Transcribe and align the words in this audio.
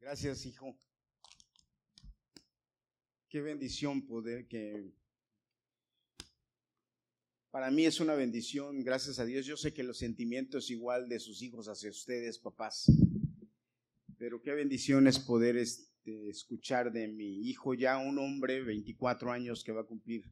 Gracias, 0.00 0.46
hijo. 0.46 0.78
Qué 3.28 3.40
bendición 3.40 4.06
poder 4.06 4.46
que... 4.46 4.92
Para 7.50 7.70
mí 7.70 7.84
es 7.84 7.98
una 7.98 8.14
bendición, 8.14 8.84
gracias 8.84 9.18
a 9.18 9.24
Dios. 9.24 9.44
Yo 9.44 9.56
sé 9.56 9.74
que 9.74 9.82
los 9.82 9.98
sentimientos 9.98 10.70
igual 10.70 11.08
de 11.08 11.18
sus 11.18 11.42
hijos 11.42 11.66
hacia 11.66 11.90
ustedes, 11.90 12.38
papás. 12.38 12.86
Pero 14.18 14.40
qué 14.40 14.52
bendición 14.52 15.08
es 15.08 15.18
poder 15.18 15.56
este, 15.56 16.28
escuchar 16.28 16.92
de 16.92 17.08
mi 17.08 17.48
hijo, 17.48 17.74
ya 17.74 17.98
un 17.98 18.18
hombre, 18.18 18.62
24 18.62 19.32
años, 19.32 19.64
que 19.64 19.72
va 19.72 19.80
a 19.80 19.86
cumplir 19.86 20.30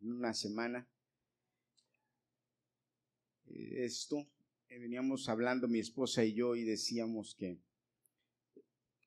en 0.00 0.12
una 0.12 0.34
semana. 0.34 0.88
Eh, 3.46 3.84
esto, 3.84 4.26
eh, 4.68 4.78
veníamos 4.78 5.28
hablando 5.28 5.68
mi 5.68 5.78
esposa 5.78 6.24
y 6.24 6.34
yo 6.34 6.56
y 6.56 6.64
decíamos 6.64 7.36
que 7.38 7.60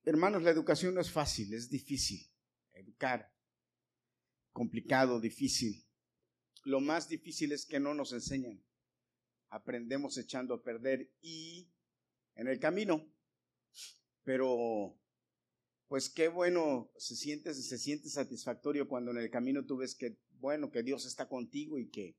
Hermanos, 0.07 0.41
la 0.41 0.51
educación 0.51 0.95
no 0.95 1.01
es 1.01 1.11
fácil, 1.11 1.53
es 1.53 1.69
difícil. 1.69 2.31
Educar, 2.71 3.29
complicado, 4.53 5.19
difícil. 5.19 5.85
Lo 6.63 6.79
más 6.79 7.09
difícil 7.09 7.51
es 7.51 7.65
que 7.65 7.81
no 7.81 7.93
nos 7.93 8.13
enseñan. 8.13 8.63
Aprendemos 9.49 10.17
echando 10.17 10.53
a 10.53 10.63
perder 10.63 11.11
y 11.19 11.73
en 12.35 12.47
el 12.47 12.57
camino. 12.57 13.05
Pero, 14.23 14.97
pues 15.89 16.09
qué 16.09 16.29
bueno, 16.29 16.89
se 16.95 17.17
siente, 17.17 17.53
se 17.53 17.77
siente 17.77 18.07
satisfactorio 18.07 18.87
cuando 18.87 19.11
en 19.11 19.17
el 19.17 19.29
camino 19.29 19.65
tú 19.65 19.75
ves 19.75 19.93
que, 19.93 20.17
bueno, 20.39 20.71
que 20.71 20.83
Dios 20.83 21.05
está 21.05 21.27
contigo 21.27 21.79
y 21.79 21.89
que, 21.89 22.15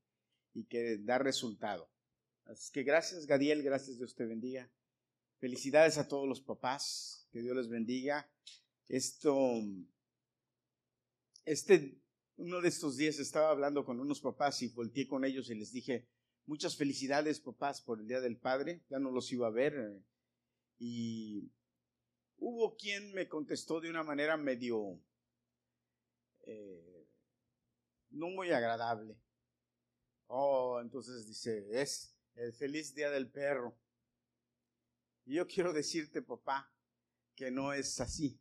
y 0.53 0.65
que 0.65 0.99
da 0.99 1.17
resultado. 1.17 1.89
Así 2.45 2.71
que 2.71 2.83
gracias, 2.83 3.25
Gadiel, 3.25 3.63
gracias, 3.63 3.97
Dios 3.97 4.13
te 4.13 4.27
bendiga. 4.27 4.71
Felicidades 5.39 5.97
a 5.97 6.07
todos 6.07 6.27
los 6.27 6.41
papás, 6.41 7.25
que 7.31 7.41
Dios 7.41 7.55
les 7.55 7.69
bendiga. 7.69 8.29
Esto, 8.89 9.61
este, 11.45 11.97
uno 12.35 12.59
de 12.59 12.67
estos 12.67 12.97
días 12.97 13.19
estaba 13.19 13.49
hablando 13.49 13.85
con 13.85 14.01
unos 14.01 14.19
papás 14.19 14.61
y 14.61 14.67
volteé 14.67 15.07
con 15.07 15.23
ellos 15.23 15.49
y 15.49 15.55
les 15.55 15.71
dije, 15.71 16.09
muchas 16.45 16.75
felicidades 16.75 17.39
papás 17.39 17.81
por 17.81 18.01
el 18.01 18.07
Día 18.07 18.19
del 18.19 18.37
Padre, 18.37 18.83
ya 18.89 18.99
no 18.99 19.11
los 19.11 19.31
iba 19.31 19.47
a 19.47 19.51
ver. 19.51 20.03
Y 20.77 21.49
hubo 22.37 22.75
quien 22.75 23.13
me 23.13 23.29
contestó 23.29 23.79
de 23.79 23.89
una 23.89 24.03
manera 24.03 24.35
medio, 24.35 24.99
eh, 26.47 27.07
no 28.09 28.27
muy 28.27 28.51
agradable. 28.51 29.15
Oh, 30.27 30.81
entonces 30.81 31.25
dice, 31.27 31.65
es 31.71 32.13
el 32.35 32.51
feliz 32.53 32.93
Día 32.93 33.09
del 33.09 33.29
Perro. 33.29 33.77
Y 35.25 35.35
yo 35.35 35.47
quiero 35.47 35.73
decirte, 35.73 36.21
papá, 36.21 36.73
que 37.35 37.51
no 37.51 37.73
es 37.73 37.99
así. 37.99 38.39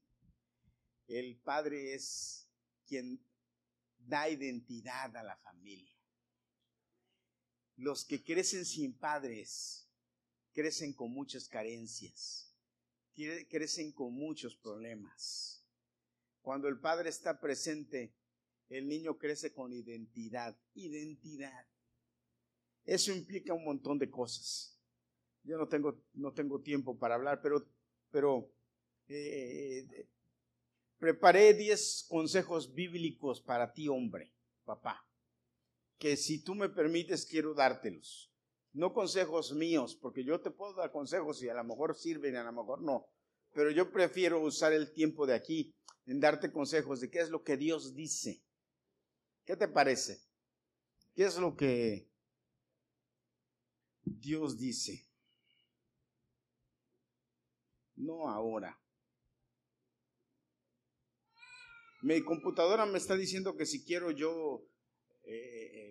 El 1.07 1.39
padre 1.41 1.95
es 1.95 2.48
quien 2.87 3.25
da 3.98 4.29
identidad 4.29 5.17
a 5.17 5.23
la 5.23 5.37
familia. 5.37 5.95
Los 7.77 8.05
que 8.05 8.25
crecen 8.25 8.65
sin 8.65 8.99
padres 8.99 9.89
crecen 10.53 10.93
con 10.93 11.12
muchas 11.12 11.49
carencias, 11.49 12.53
crecen 13.49 13.93
con 13.93 14.12
muchos 14.15 14.56
problemas. 14.56 15.65
Cuando 16.41 16.69
el 16.69 16.81
padre 16.81 17.11
está 17.11 17.41
presente, 17.41 18.17
el 18.69 18.89
niño 18.89 19.17
crece 19.19 19.53
con 19.53 19.73
identidad, 19.73 20.59
identidad. 20.75 21.67
Eso 22.84 23.12
implica 23.12 23.55
un 23.55 23.65
montón 23.65 23.99
de 23.99 24.11
cosas. 24.11 24.78
Yo 25.48 25.56
no 25.56 25.66
tengo, 25.66 25.98
no 26.12 26.34
tengo 26.34 26.60
tiempo 26.60 26.98
para 26.98 27.14
hablar, 27.14 27.41
pero, 27.41 27.66
pero 28.10 28.52
eh, 29.08 30.06
preparé 30.98 31.54
10 31.54 32.04
consejos 32.10 32.74
bíblicos 32.74 33.41
para 33.41 33.72
ti, 33.72 33.88
hombre, 33.88 34.31
papá, 34.66 35.08
que 35.97 36.19
si 36.19 36.44
tú 36.44 36.54
me 36.54 36.69
permites 36.69 37.25
quiero 37.25 37.54
dártelos. 37.54 38.31
No 38.75 38.92
consejos 38.92 39.54
míos, 39.54 39.97
porque 39.97 40.22
yo 40.22 40.38
te 40.38 40.50
puedo 40.50 40.75
dar 40.75 40.92
consejos 40.92 41.42
y 41.42 41.48
a 41.48 41.54
lo 41.54 41.64
mejor 41.64 41.97
sirven, 41.97 42.37
a 42.37 42.44
lo 42.44 42.53
mejor 42.53 42.82
no. 42.82 43.06
Pero 43.54 43.70
yo 43.70 43.91
prefiero 43.91 44.42
usar 44.42 44.75
el 44.75 44.92
tiempo 44.92 45.26
de 45.26 45.32
aquí 45.32 45.75
en 46.04 46.20
darte 46.20 46.53
consejos 46.53 47.00
de 47.00 47.08
qué 47.08 47.20
es 47.20 47.31
lo 47.31 47.42
que 47.42 47.56
Dios 47.56 47.94
dice. 47.94 48.42
¿Qué 49.47 49.56
te 49.56 49.66
parece? 49.66 50.20
¿Qué 51.14 51.25
es 51.25 51.38
lo 51.38 51.56
que 51.56 52.06
Dios 54.04 54.58
dice? 54.58 55.07
No 57.98 58.28
ahora. 58.28 58.81
Mi 62.03 62.22
computadora 62.22 62.86
me 62.86 62.98
está 62.98 63.16
diciendo 63.16 63.56
que 63.56 63.66
si 63.66 63.84
quiero 63.84 64.12
yo 64.12 64.64
eh, 65.25 65.70
eh 65.75 65.88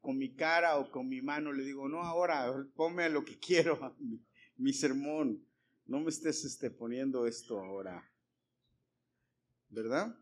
con, 0.00 0.18
mi 0.18 0.34
cara 0.34 0.78
o 0.78 0.90
con 0.90 1.08
mi 1.08 1.22
mano, 1.22 1.52
le 1.52 1.64
digo, 1.64 1.88
no, 1.88 2.02
ahora 2.02 2.52
ponme 2.74 3.08
lo 3.08 3.24
que 3.24 3.38
quiero, 3.38 3.96
mi, 4.56 4.72
sermón. 4.72 5.44
No 5.86 6.00
me 6.00 6.10
estés 6.10 6.44
este, 6.44 6.70
poniendo 6.70 7.26
esto 7.26 7.58
ahora. 7.58 8.10
¿Verdad? 9.70 10.18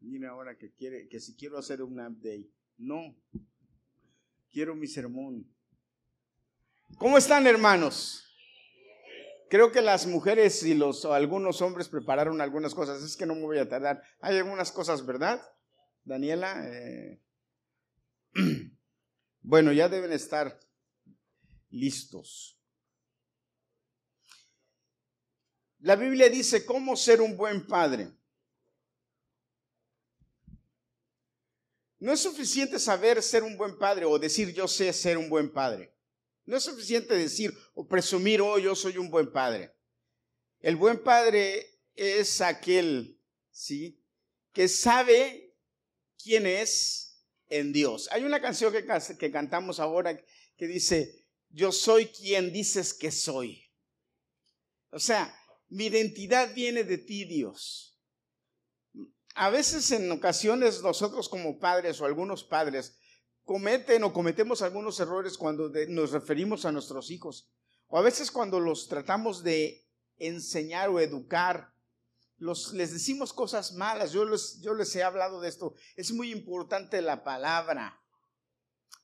Mira 0.00 0.30
ahora 0.30 0.58
que 0.58 0.72
quiere, 0.72 1.08
que 1.08 1.20
si 1.20 1.34
quiero 1.34 1.58
hacer 1.58 1.82
un 1.82 2.00
update. 2.00 2.50
No. 2.76 3.16
Quiero 4.50 4.74
mi 4.74 4.86
sermón. 4.86 5.46
¿Cómo 6.98 7.18
están, 7.18 7.46
hermanos? 7.46 8.22
Creo 9.48 9.70
que 9.70 9.82
las 9.82 10.06
mujeres 10.06 10.62
y 10.62 10.74
los 10.74 11.04
algunos 11.04 11.60
hombres 11.60 11.88
prepararon 11.88 12.40
algunas 12.40 12.74
cosas. 12.74 13.02
Es 13.02 13.16
que 13.16 13.26
no 13.26 13.34
me 13.34 13.42
voy 13.42 13.58
a 13.58 13.68
tardar. 13.68 14.02
Hay 14.20 14.38
algunas 14.38 14.72
cosas, 14.72 15.04
¿verdad? 15.04 15.42
Daniela. 16.04 16.66
Eh, 16.68 17.22
bueno, 19.42 19.72
ya 19.72 19.88
deben 19.88 20.12
estar 20.12 20.58
listos. 21.70 22.58
La 25.80 25.96
Biblia 25.96 26.28
dice 26.28 26.64
cómo 26.64 26.96
ser 26.96 27.20
un 27.20 27.36
buen 27.36 27.66
padre. 27.66 28.12
No 31.98 32.12
es 32.12 32.20
suficiente 32.20 32.78
saber 32.78 33.22
ser 33.22 33.42
un 33.42 33.56
buen 33.56 33.78
padre 33.78 34.04
o 34.04 34.18
decir 34.18 34.52
yo 34.54 34.66
sé 34.66 34.92
ser 34.92 35.18
un 35.18 35.28
buen 35.28 35.52
padre. 35.52 35.94
No 36.44 36.56
es 36.56 36.64
suficiente 36.64 37.14
decir 37.14 37.56
o 37.74 37.86
presumir, 37.86 38.40
oh, 38.40 38.58
yo 38.58 38.74
soy 38.74 38.98
un 38.98 39.10
buen 39.10 39.30
padre. 39.30 39.72
El 40.60 40.76
buen 40.76 41.02
padre 41.02 41.80
es 41.94 42.40
aquel, 42.40 43.20
¿sí? 43.50 44.00
Que 44.52 44.68
sabe 44.68 45.56
quién 46.22 46.46
es 46.46 47.26
en 47.48 47.72
Dios. 47.72 48.08
Hay 48.12 48.24
una 48.24 48.40
canción 48.40 48.72
que, 48.72 48.86
que 49.18 49.30
cantamos 49.30 49.80
ahora 49.80 50.18
que 50.56 50.66
dice, 50.66 51.26
yo 51.50 51.70
soy 51.70 52.06
quien 52.06 52.52
dices 52.52 52.94
que 52.94 53.10
soy. 53.10 53.70
O 54.90 54.98
sea, 54.98 55.34
mi 55.68 55.86
identidad 55.86 56.54
viene 56.54 56.84
de 56.84 56.98
ti, 56.98 57.24
Dios. 57.24 57.98
A 59.34 59.48
veces 59.50 59.90
en 59.90 60.10
ocasiones 60.10 60.82
nosotros 60.82 61.28
como 61.28 61.58
padres 61.58 62.00
o 62.00 62.04
algunos 62.04 62.44
padres 62.44 62.98
cometen 63.44 64.04
o 64.04 64.12
cometemos 64.12 64.62
algunos 64.62 64.98
errores 65.00 65.36
cuando 65.36 65.70
nos 65.88 66.12
referimos 66.12 66.64
a 66.64 66.72
nuestros 66.72 67.10
hijos. 67.10 67.50
O 67.88 67.98
a 67.98 68.02
veces 68.02 68.30
cuando 68.30 68.60
los 68.60 68.88
tratamos 68.88 69.42
de 69.42 69.86
enseñar 70.16 70.88
o 70.88 71.00
educar, 71.00 71.72
los, 72.38 72.72
les 72.72 72.92
decimos 72.92 73.32
cosas 73.32 73.72
malas. 73.74 74.12
Yo 74.12 74.24
les, 74.24 74.60
yo 74.60 74.74
les 74.74 74.94
he 74.96 75.02
hablado 75.02 75.40
de 75.40 75.48
esto. 75.48 75.74
Es 75.96 76.12
muy 76.12 76.32
importante 76.32 77.02
la 77.02 77.22
palabra. 77.22 78.00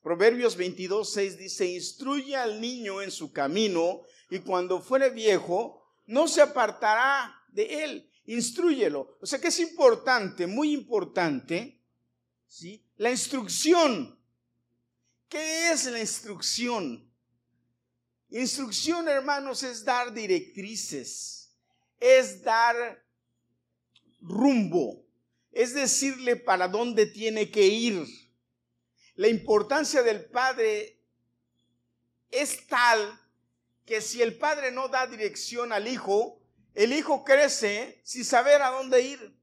Proverbios 0.02 0.56
22, 0.56 1.12
6 1.12 1.38
dice, 1.38 1.66
instruye 1.66 2.36
al 2.36 2.60
niño 2.60 3.02
en 3.02 3.10
su 3.10 3.32
camino 3.32 4.02
y 4.30 4.38
cuando 4.40 4.80
fuere 4.80 5.10
viejo, 5.10 5.84
no 6.06 6.28
se 6.28 6.40
apartará 6.40 7.34
de 7.48 7.84
él. 7.84 8.10
Instruyelo. 8.24 9.18
O 9.20 9.26
sea 9.26 9.40
que 9.40 9.48
es 9.48 9.58
importante, 9.58 10.46
muy 10.46 10.72
importante, 10.72 11.82
¿sí? 12.46 12.84
La 12.96 13.10
instrucción 13.10 14.17
¿Qué 15.28 15.70
es 15.70 15.84
la 15.84 16.00
instrucción? 16.00 17.08
Instrucción, 18.30 19.08
hermanos, 19.08 19.62
es 19.62 19.84
dar 19.84 20.12
directrices, 20.12 21.54
es 22.00 22.42
dar 22.42 23.04
rumbo, 24.20 25.04
es 25.52 25.74
decirle 25.74 26.36
para 26.36 26.68
dónde 26.68 27.06
tiene 27.06 27.50
que 27.50 27.66
ir. 27.66 28.06
La 29.14 29.28
importancia 29.28 30.02
del 30.02 30.26
padre 30.26 31.00
es 32.30 32.66
tal 32.66 33.20
que 33.84 34.00
si 34.00 34.22
el 34.22 34.36
padre 34.38 34.70
no 34.70 34.88
da 34.88 35.06
dirección 35.06 35.72
al 35.72 35.88
hijo, 35.88 36.42
el 36.74 36.92
hijo 36.92 37.24
crece 37.24 38.00
sin 38.04 38.24
saber 38.24 38.62
a 38.62 38.70
dónde 38.70 39.02
ir, 39.02 39.36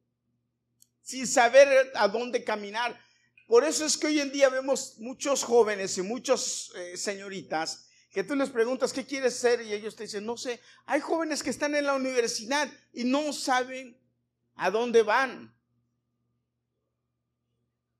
sin 1.01 1.27
saber 1.27 1.91
a 1.95 2.07
dónde 2.07 2.43
caminar. 2.43 3.04
Por 3.47 3.63
eso 3.63 3.85
es 3.85 3.97
que 3.97 4.07
hoy 4.07 4.19
en 4.19 4.31
día 4.31 4.49
vemos 4.49 4.95
muchos 4.97 5.43
jóvenes 5.43 5.97
y 5.97 6.01
muchas 6.01 6.71
eh, 6.75 6.97
señoritas 6.97 7.89
que 8.15 8.23
tú 8.23 8.33
les 8.33 8.49
preguntas 8.49 8.93
qué 8.93 9.05
quieres 9.05 9.35
ser 9.35 9.61
y 9.61 9.73
ellos 9.73 9.95
te 9.95 10.03
dicen, 10.03 10.25
no 10.25 10.37
sé. 10.37 10.61
Hay 10.85 11.01
jóvenes 11.01 11.43
que 11.43 11.49
están 11.49 11.75
en 11.75 11.85
la 11.85 11.95
universidad 11.95 12.71
y 12.93 13.03
no 13.03 13.33
saben 13.33 14.01
a 14.55 14.71
dónde 14.71 15.03
van. 15.03 15.53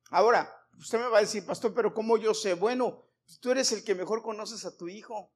Ahora, 0.09 0.49
usted 0.79 0.99
me 0.99 1.09
va 1.09 1.17
a 1.17 1.21
decir, 1.21 1.45
pastor, 1.45 1.73
pero 1.73 1.93
¿cómo 1.93 2.17
yo 2.17 2.33
sé? 2.33 2.53
Bueno, 2.53 3.05
tú 3.41 3.51
eres 3.51 3.73
el 3.73 3.83
que 3.83 3.93
mejor 3.93 4.23
conoces 4.23 4.63
a 4.63 4.77
tu 4.77 4.87
hijo. 4.87 5.33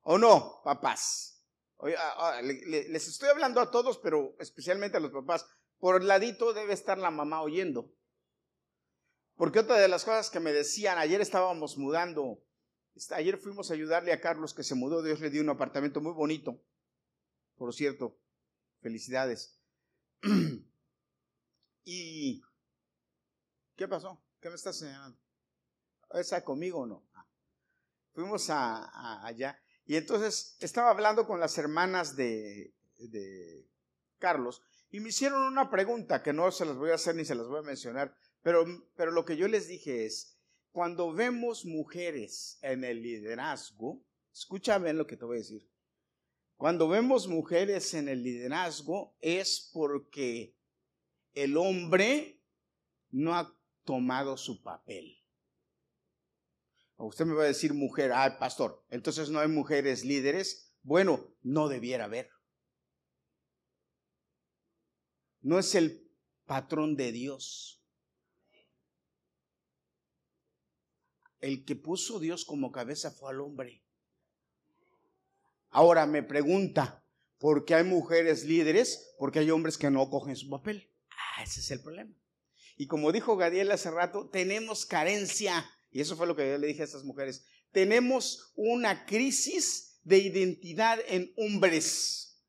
¿O 0.00 0.16
no, 0.16 0.62
papás? 0.64 1.44
Ah, 1.80 2.14
ah, 2.16 2.42
les 2.42 3.08
estoy 3.08 3.28
hablando 3.28 3.60
a 3.60 3.70
todos, 3.70 3.98
pero 3.98 4.34
especialmente 4.38 4.96
a 4.96 5.00
los 5.00 5.10
papás. 5.12 5.46
Por 5.78 6.00
el 6.00 6.08
ladito 6.08 6.54
debe 6.54 6.72
estar 6.72 6.96
la 6.96 7.10
mamá 7.10 7.42
oyendo. 7.42 7.92
Porque 9.36 9.60
otra 9.60 9.76
de 9.76 9.88
las 9.88 10.04
cosas 10.04 10.30
que 10.30 10.40
me 10.40 10.52
decían, 10.52 10.98
ayer 10.98 11.20
estábamos 11.20 11.76
mudando 11.78 12.42
este, 12.96 13.14
ayer 13.14 13.36
fuimos 13.36 13.70
a 13.70 13.74
ayudarle 13.74 14.10
a 14.12 14.20
Carlos 14.22 14.54
que 14.54 14.62
se 14.62 14.74
mudó, 14.74 15.02
Dios 15.02 15.20
le 15.20 15.28
dio 15.28 15.42
un 15.42 15.50
apartamento 15.50 16.00
muy 16.00 16.12
bonito. 16.12 16.58
Por 17.56 17.74
cierto, 17.74 18.18
felicidades. 18.80 19.60
¿Y 21.84 22.42
qué 23.76 23.86
pasó? 23.86 24.24
¿Qué 24.40 24.48
me 24.48 24.54
estás 24.54 24.78
señalando? 24.78 25.18
¿Está 26.14 26.42
conmigo 26.42 26.80
o 26.80 26.86
no? 26.86 27.06
Ah. 27.12 27.28
Fuimos 28.14 28.48
a, 28.48 29.26
allá 29.26 29.60
y 29.84 29.96
entonces 29.96 30.56
estaba 30.60 30.90
hablando 30.90 31.26
con 31.26 31.38
las 31.38 31.58
hermanas 31.58 32.16
de, 32.16 32.74
de 32.96 33.68
Carlos 34.18 34.62
y 34.90 35.00
me 35.00 35.10
hicieron 35.10 35.42
una 35.42 35.68
pregunta 35.70 36.22
que 36.22 36.32
no 36.32 36.50
se 36.50 36.64
las 36.64 36.76
voy 36.76 36.90
a 36.90 36.94
hacer 36.94 37.14
ni 37.14 37.26
se 37.26 37.34
las 37.34 37.46
voy 37.46 37.58
a 37.58 37.62
mencionar, 37.62 38.16
pero, 38.46 38.64
pero 38.94 39.10
lo 39.10 39.24
que 39.24 39.36
yo 39.36 39.48
les 39.48 39.66
dije 39.66 40.06
es, 40.06 40.38
cuando 40.70 41.12
vemos 41.12 41.64
mujeres 41.64 42.60
en 42.62 42.84
el 42.84 43.02
liderazgo, 43.02 44.06
escúchame 44.32 44.92
lo 44.92 45.04
que 45.04 45.16
te 45.16 45.24
voy 45.24 45.38
a 45.38 45.40
decir. 45.40 45.68
Cuando 46.56 46.86
vemos 46.86 47.26
mujeres 47.26 47.92
en 47.94 48.08
el 48.08 48.22
liderazgo 48.22 49.16
es 49.18 49.68
porque 49.72 50.56
el 51.34 51.56
hombre 51.56 52.40
no 53.10 53.34
ha 53.34 53.52
tomado 53.82 54.36
su 54.36 54.62
papel. 54.62 55.18
usted 56.98 57.26
me 57.26 57.34
va 57.34 57.42
a 57.42 57.46
decir 57.46 57.74
mujer, 57.74 58.12
ah, 58.12 58.38
pastor, 58.38 58.86
entonces 58.90 59.28
no 59.28 59.40
hay 59.40 59.48
mujeres 59.48 60.04
líderes. 60.04 60.72
Bueno, 60.82 61.34
no 61.42 61.66
debiera 61.66 62.04
haber. 62.04 62.30
No 65.40 65.58
es 65.58 65.74
el 65.74 66.08
patrón 66.44 66.94
de 66.94 67.10
Dios. 67.10 67.75
El 71.46 71.64
que 71.64 71.76
puso 71.76 72.18
Dios 72.18 72.44
como 72.44 72.72
cabeza 72.72 73.12
fue 73.12 73.30
al 73.30 73.40
hombre. 73.40 73.84
Ahora 75.70 76.04
me 76.04 76.24
pregunta, 76.24 77.04
¿por 77.38 77.64
qué 77.64 77.76
hay 77.76 77.84
mujeres 77.84 78.44
líderes? 78.44 79.14
Porque 79.16 79.38
hay 79.38 79.50
hombres 79.50 79.78
que 79.78 79.90
no 79.90 80.10
cogen 80.10 80.34
su 80.34 80.50
papel. 80.50 80.90
Ah, 81.10 81.44
ese 81.44 81.60
es 81.60 81.70
el 81.70 81.82
problema. 81.82 82.12
Y 82.76 82.88
como 82.88 83.12
dijo 83.12 83.36
Gadiel 83.36 83.70
hace 83.70 83.92
rato, 83.92 84.28
tenemos 84.28 84.86
carencia, 84.86 85.70
y 85.90 86.00
eso 86.00 86.16
fue 86.16 86.26
lo 86.26 86.34
que 86.34 86.50
yo 86.50 86.58
le 86.58 86.66
dije 86.66 86.82
a 86.82 86.86
estas 86.86 87.04
mujeres, 87.04 87.46
tenemos 87.70 88.52
una 88.56 89.06
crisis 89.06 90.00
de 90.02 90.18
identidad 90.18 90.98
en 91.06 91.32
hombres. 91.36 92.42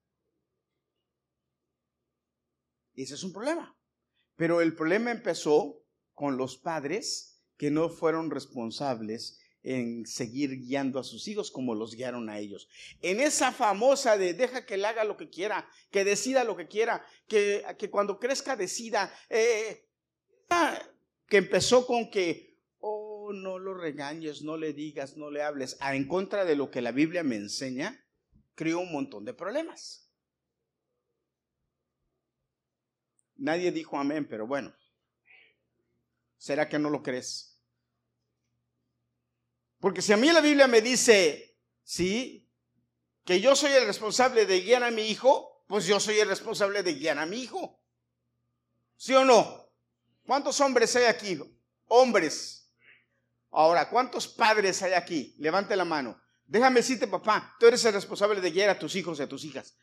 Y 2.96 3.04
ese 3.04 3.14
es 3.14 3.24
un 3.24 3.32
problema. 3.32 3.78
Pero 4.36 4.62
el 4.62 4.76
problema 4.76 5.12
empezó 5.12 5.84
con 6.16 6.36
los 6.36 6.58
padres 6.58 7.37
que 7.58 7.72
no 7.72 7.90
fueron 7.90 8.32
responsables 8.32 9.40
en 9.64 10.06
seguir 10.06 10.52
guiando 10.62 11.00
a 11.00 11.04
sus 11.04 11.28
hijos 11.28 11.52
como 11.52 11.76
los 11.76 11.94
guiaron 11.94 12.30
a 12.30 12.40
ellos. 12.40 12.70
En 13.02 13.20
esa 13.20 13.52
famosa 13.52 14.18
de 14.18 14.34
deja 14.34 14.66
que 14.66 14.76
él 14.76 14.86
haga 14.86 15.04
lo 15.04 15.18
que 15.18 15.30
quiera, 15.30 15.68
que 15.92 16.06
decida 16.06 16.44
lo 16.44 16.56
que 16.56 16.68
quiera, 16.68 17.06
que, 17.28 17.66
que 17.78 17.90
cuando 17.90 18.20
crezca 18.20 18.56
decida, 18.56 19.14
eh, 19.30 19.86
que 21.28 21.38
empezó 21.38 21.86
con 21.86 22.10
que, 22.10 22.58
oh, 22.80 23.34
no 23.34 23.60
lo 23.60 23.74
regañes, 23.74 24.42
no 24.42 24.56
le 24.56 24.72
digas, 24.72 25.18
no 25.18 25.32
le 25.32 25.42
hables, 25.42 25.76
a 25.82 25.96
en 25.96 26.08
contra 26.08 26.46
de 26.46 26.56
lo 26.56 26.72
que 26.72 26.82
la 26.82 26.92
Biblia 26.92 27.24
me 27.24 27.36
enseña, 27.36 28.06
creó 28.56 28.80
un 28.80 28.92
montón 28.94 29.26
de 29.26 29.34
problemas. 29.34 30.10
Nadie 33.36 33.72
dijo 33.72 34.00
amén, 34.00 34.26
pero 34.28 34.48
bueno. 34.48 34.74
¿Será 36.38 36.70
que 36.70 36.80
no 36.80 36.90
lo 36.90 37.02
crees? 37.02 37.60
Porque 39.80 40.02
si 40.02 40.14
a 40.14 40.18
mí 40.18 40.32
la 40.32 40.42
Biblia 40.42 40.68
me 40.68 40.82
dice, 40.82 41.58
sí, 41.84 42.50
que 43.24 43.40
yo 43.42 43.56
soy 43.56 43.74
el 43.74 43.86
responsable 43.86 44.46
de 44.46 44.62
guiar 44.62 44.84
a 44.84 44.92
mi 44.92 45.04
hijo, 45.04 45.64
pues 45.68 45.86
yo 45.86 46.00
soy 46.00 46.20
el 46.20 46.30
responsable 46.30 46.82
de 46.82 46.94
guiar 46.94 47.20
a 47.20 47.26
mi 47.26 47.42
hijo. 47.42 47.84
¿Sí 48.96 49.14
o 49.14 49.26
no? 49.26 49.70
¿Cuántos 50.26 50.60
hombres 50.62 50.96
hay 50.96 51.06
aquí? 51.06 51.40
Hombres. 51.88 52.72
Ahora, 53.52 53.90
¿cuántos 53.90 54.28
padres 54.28 54.82
hay 54.82 54.94
aquí? 54.94 55.36
Levante 55.38 55.76
la 55.76 55.86
mano. 55.86 56.20
Déjame 56.46 56.80
decirte, 56.80 57.08
papá, 57.08 57.56
tú 57.60 57.68
eres 57.68 57.84
el 57.86 57.94
responsable 57.94 58.40
de 58.40 58.52
guiar 58.52 58.70
a 58.70 58.80
tus 58.80 58.96
hijos 58.96 59.20
y 59.20 59.24
a 59.24 59.30
tus 59.30 59.44
hijas. 59.44 59.76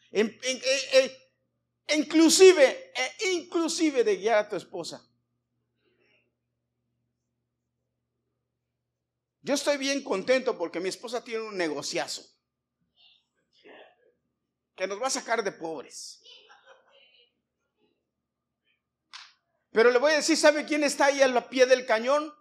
inclusive, 1.94 2.92
e 2.94 3.30
inclusive 3.32 4.02
de 4.02 4.16
guiar 4.16 4.38
a 4.38 4.48
tu 4.48 4.56
esposa. 4.56 5.06
Yo 9.44 9.52
estoy 9.52 9.76
bien 9.76 10.02
contento 10.02 10.56
porque 10.56 10.80
mi 10.80 10.88
esposa 10.88 11.22
tiene 11.22 11.42
un 11.42 11.56
negociazo 11.58 12.24
que 14.74 14.86
nos 14.86 15.00
va 15.00 15.08
a 15.08 15.10
sacar 15.10 15.44
de 15.44 15.52
pobres. 15.52 16.22
Pero 19.70 19.90
le 19.90 19.98
voy 19.98 20.12
a 20.12 20.16
decir, 20.16 20.38
¿sabe 20.38 20.64
quién 20.64 20.82
está 20.82 21.06
ahí 21.06 21.20
al 21.20 21.46
pie 21.48 21.66
del 21.66 21.84
cañón? 21.84 22.32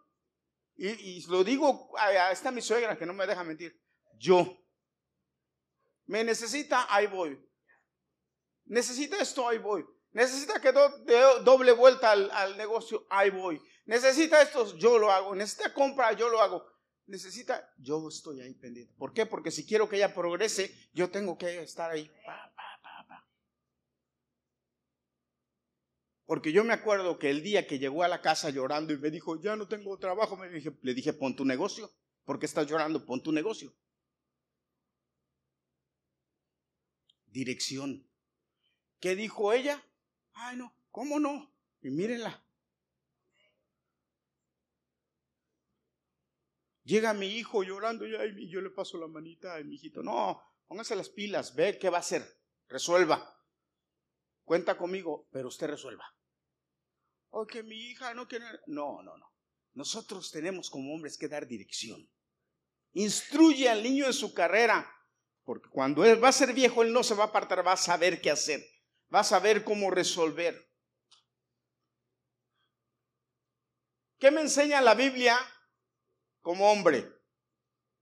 Y, 0.77 1.21
lo 1.27 1.43
digo, 1.43 1.91
está 2.31 2.51
mi 2.51 2.61
suegra 2.61 2.97
que 2.97 3.05
no 3.05 3.13
me 3.13 3.27
deja 3.27 3.43
mentir. 3.43 3.77
Yo. 4.17 4.57
Me 6.05 6.23
necesita, 6.23 6.87
ahí 6.89 7.07
voy. 7.07 7.37
Necesita 8.63 9.17
esto, 9.17 9.45
ahí 9.45 9.57
voy. 9.57 9.85
Necesita 10.13 10.61
que 10.61 10.71
doble 10.71 11.73
vuelta 11.73 12.11
al 12.11 12.55
negocio, 12.55 13.05
ahí 13.09 13.29
voy. 13.29 13.61
Necesita 13.85 14.41
esto, 14.41 14.77
yo 14.77 14.97
lo 14.97 15.11
hago. 15.11 15.35
Necesita 15.35 15.73
compra, 15.73 16.13
yo 16.13 16.29
lo 16.29 16.39
hago 16.39 16.72
necesita, 17.13 17.71
yo 17.77 18.09
estoy 18.09 18.41
ahí 18.41 18.55
pendiente. 18.55 18.91
¿Por 18.97 19.13
qué? 19.13 19.27
Porque 19.27 19.51
si 19.51 19.65
quiero 19.65 19.87
que 19.87 19.97
ella 19.97 20.15
progrese, 20.15 20.75
yo 20.93 21.11
tengo 21.11 21.37
que 21.37 21.61
estar 21.61 21.91
ahí. 21.91 22.11
Porque 26.25 26.51
yo 26.51 26.63
me 26.63 26.73
acuerdo 26.73 27.19
que 27.19 27.29
el 27.29 27.43
día 27.43 27.67
que 27.67 27.77
llegó 27.77 28.01
a 28.01 28.07
la 28.07 28.21
casa 28.21 28.49
llorando 28.49 28.93
y 28.93 28.97
me 28.97 29.11
dijo, 29.11 29.39
ya 29.39 29.55
no 29.55 29.67
tengo 29.67 29.95
trabajo, 29.99 30.35
me 30.35 30.49
le 30.49 30.93
dije, 30.93 31.13
pon 31.13 31.35
tu 31.35 31.45
negocio. 31.45 31.91
¿Por 32.25 32.39
qué 32.39 32.47
estás 32.47 32.65
llorando? 32.65 33.05
Pon 33.05 33.21
tu 33.21 33.31
negocio. 33.31 33.71
Dirección. 37.27 38.07
¿Qué 38.99 39.15
dijo 39.15 39.53
ella? 39.53 39.83
Ay, 40.33 40.57
no, 40.57 40.73
¿cómo 40.89 41.19
no? 41.19 41.53
Y 41.81 41.91
mírenla. 41.91 42.43
Llega 46.83 47.13
mi 47.13 47.27
hijo 47.27 47.63
llorando 47.63 48.05
y 48.05 48.49
yo 48.49 48.61
le 48.61 48.69
paso 48.69 48.97
la 48.97 49.07
manita 49.07 49.55
a 49.55 49.63
mi 49.63 49.75
hijito. 49.75 50.03
No, 50.03 50.41
póngase 50.67 50.95
las 50.95 51.09
pilas, 51.09 51.55
ve 51.55 51.77
qué 51.79 51.89
va 51.89 51.97
a 51.97 52.01
hacer, 52.01 52.25
resuelva. 52.67 53.33
Cuenta 54.43 54.77
conmigo, 54.77 55.27
pero 55.31 55.47
usted 55.47 55.67
resuelva. 55.67 56.05
O 57.29 57.47
que 57.47 57.63
mi 57.63 57.75
hija 57.75 58.13
no 58.13 58.27
quiere. 58.27 58.45
No, 58.67 59.01
no, 59.01 59.17
no. 59.17 59.33
Nosotros 59.73 60.29
tenemos 60.31 60.69
como 60.69 60.93
hombres 60.93 61.17
que 61.17 61.29
dar 61.29 61.47
dirección. 61.47 62.07
Instruye 62.91 63.69
al 63.69 63.81
niño 63.81 64.05
en 64.05 64.13
su 64.13 64.33
carrera, 64.33 64.87
porque 65.43 65.69
cuando 65.69 66.05
él 66.05 66.23
va 66.23 66.27
a 66.27 66.33
ser 66.33 66.53
viejo, 66.53 66.83
él 66.83 66.93
no 66.93 67.01
se 67.01 67.15
va 67.15 67.23
a 67.23 67.27
apartar, 67.27 67.65
va 67.65 67.71
a 67.71 67.77
saber 67.77 68.21
qué 68.21 68.29
hacer, 68.29 68.63
va 69.13 69.21
a 69.21 69.23
saber 69.23 69.63
cómo 69.63 69.89
resolver. 69.89 70.69
¿Qué 74.19 74.29
me 74.29 74.41
enseña 74.41 74.79
la 74.81 74.93
Biblia? 74.93 75.37
Como 76.43 76.71
hombre. 76.71 77.09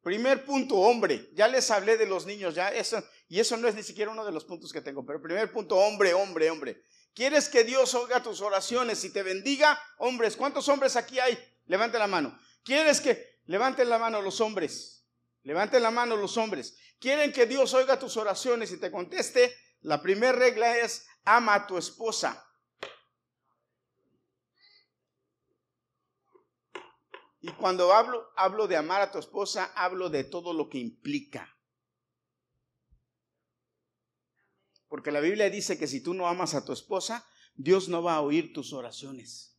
Primer 0.02 0.44
punto, 0.44 0.76
hombre. 0.76 1.30
Ya 1.34 1.48
les 1.48 1.72
hablé 1.72 1.96
de 1.96 2.08
los 2.08 2.26
niños, 2.26 2.56
ya 2.56 2.70
eso, 2.70 3.02
y 3.30 3.40
eso 3.40 3.56
no 3.56 3.70
es 3.70 3.76
ni 3.76 3.84
siquiera 3.84 4.12
uno 4.12 4.26
de 4.26 4.32
los 4.34 4.44
puntos 4.44 4.74
que 4.74 4.82
tengo, 4.82 5.06
pero 5.06 5.22
primer 5.22 5.50
punto, 5.54 5.78
hombre, 5.78 6.14
hombre, 6.14 6.50
hombre. 6.50 6.84
¿Quieres 7.14 7.48
que 7.48 7.64
Dios 7.64 7.94
oiga 7.94 8.24
tus 8.24 8.42
oraciones 8.42 9.04
y 9.04 9.12
te 9.12 9.22
bendiga? 9.22 9.80
Hombres, 10.00 10.36
¿cuántos 10.36 10.68
hombres 10.70 10.96
aquí 10.96 11.20
hay? 11.20 11.38
Levanten 11.68 12.00
la 12.00 12.08
mano. 12.08 12.38
¿Quieres 12.64 13.00
que 13.00 13.40
levanten 13.46 13.90
la 13.90 14.00
mano 14.00 14.22
los 14.22 14.42
hombres? 14.42 15.06
Levanten 15.44 15.84
la 15.84 15.92
mano 15.92 16.16
los 16.18 16.36
hombres. 16.38 16.78
¿Quieren 17.00 17.32
que 17.32 17.46
Dios 17.46 17.74
oiga 17.74 18.00
tus 18.00 18.18
oraciones 18.18 18.72
y 18.72 18.80
te 18.80 18.92
conteste? 18.92 19.56
La 19.82 20.02
primera 20.02 20.32
regla 20.32 20.78
es 20.78 21.06
ama 21.26 21.56
a 21.56 21.68
tu 21.68 21.78
esposa. 21.78 22.44
Y 27.42 27.52
cuando 27.54 27.92
hablo, 27.92 28.32
hablo 28.36 28.68
de 28.68 28.78
amar 28.78 29.02
a 29.02 29.12
tu 29.12 29.18
esposa, 29.18 29.72
hablo 29.76 30.10
de 30.10 30.24
todo 30.24 30.54
lo 30.54 30.70
que 30.70 30.78
implica. 30.78 31.58
Porque 34.88 35.12
la 35.12 35.22
Biblia 35.22 35.50
dice 35.50 35.80
que 35.80 35.88
si 35.88 36.02
tú 36.02 36.14
no 36.14 36.28
amas 36.28 36.54
a 36.54 36.64
tu 36.64 36.72
esposa, 36.72 37.28
Dios 37.56 37.90
no 37.90 38.04
va 38.04 38.16
a 38.16 38.22
oír 38.22 38.54
tus 38.54 38.74
oraciones. 38.74 39.58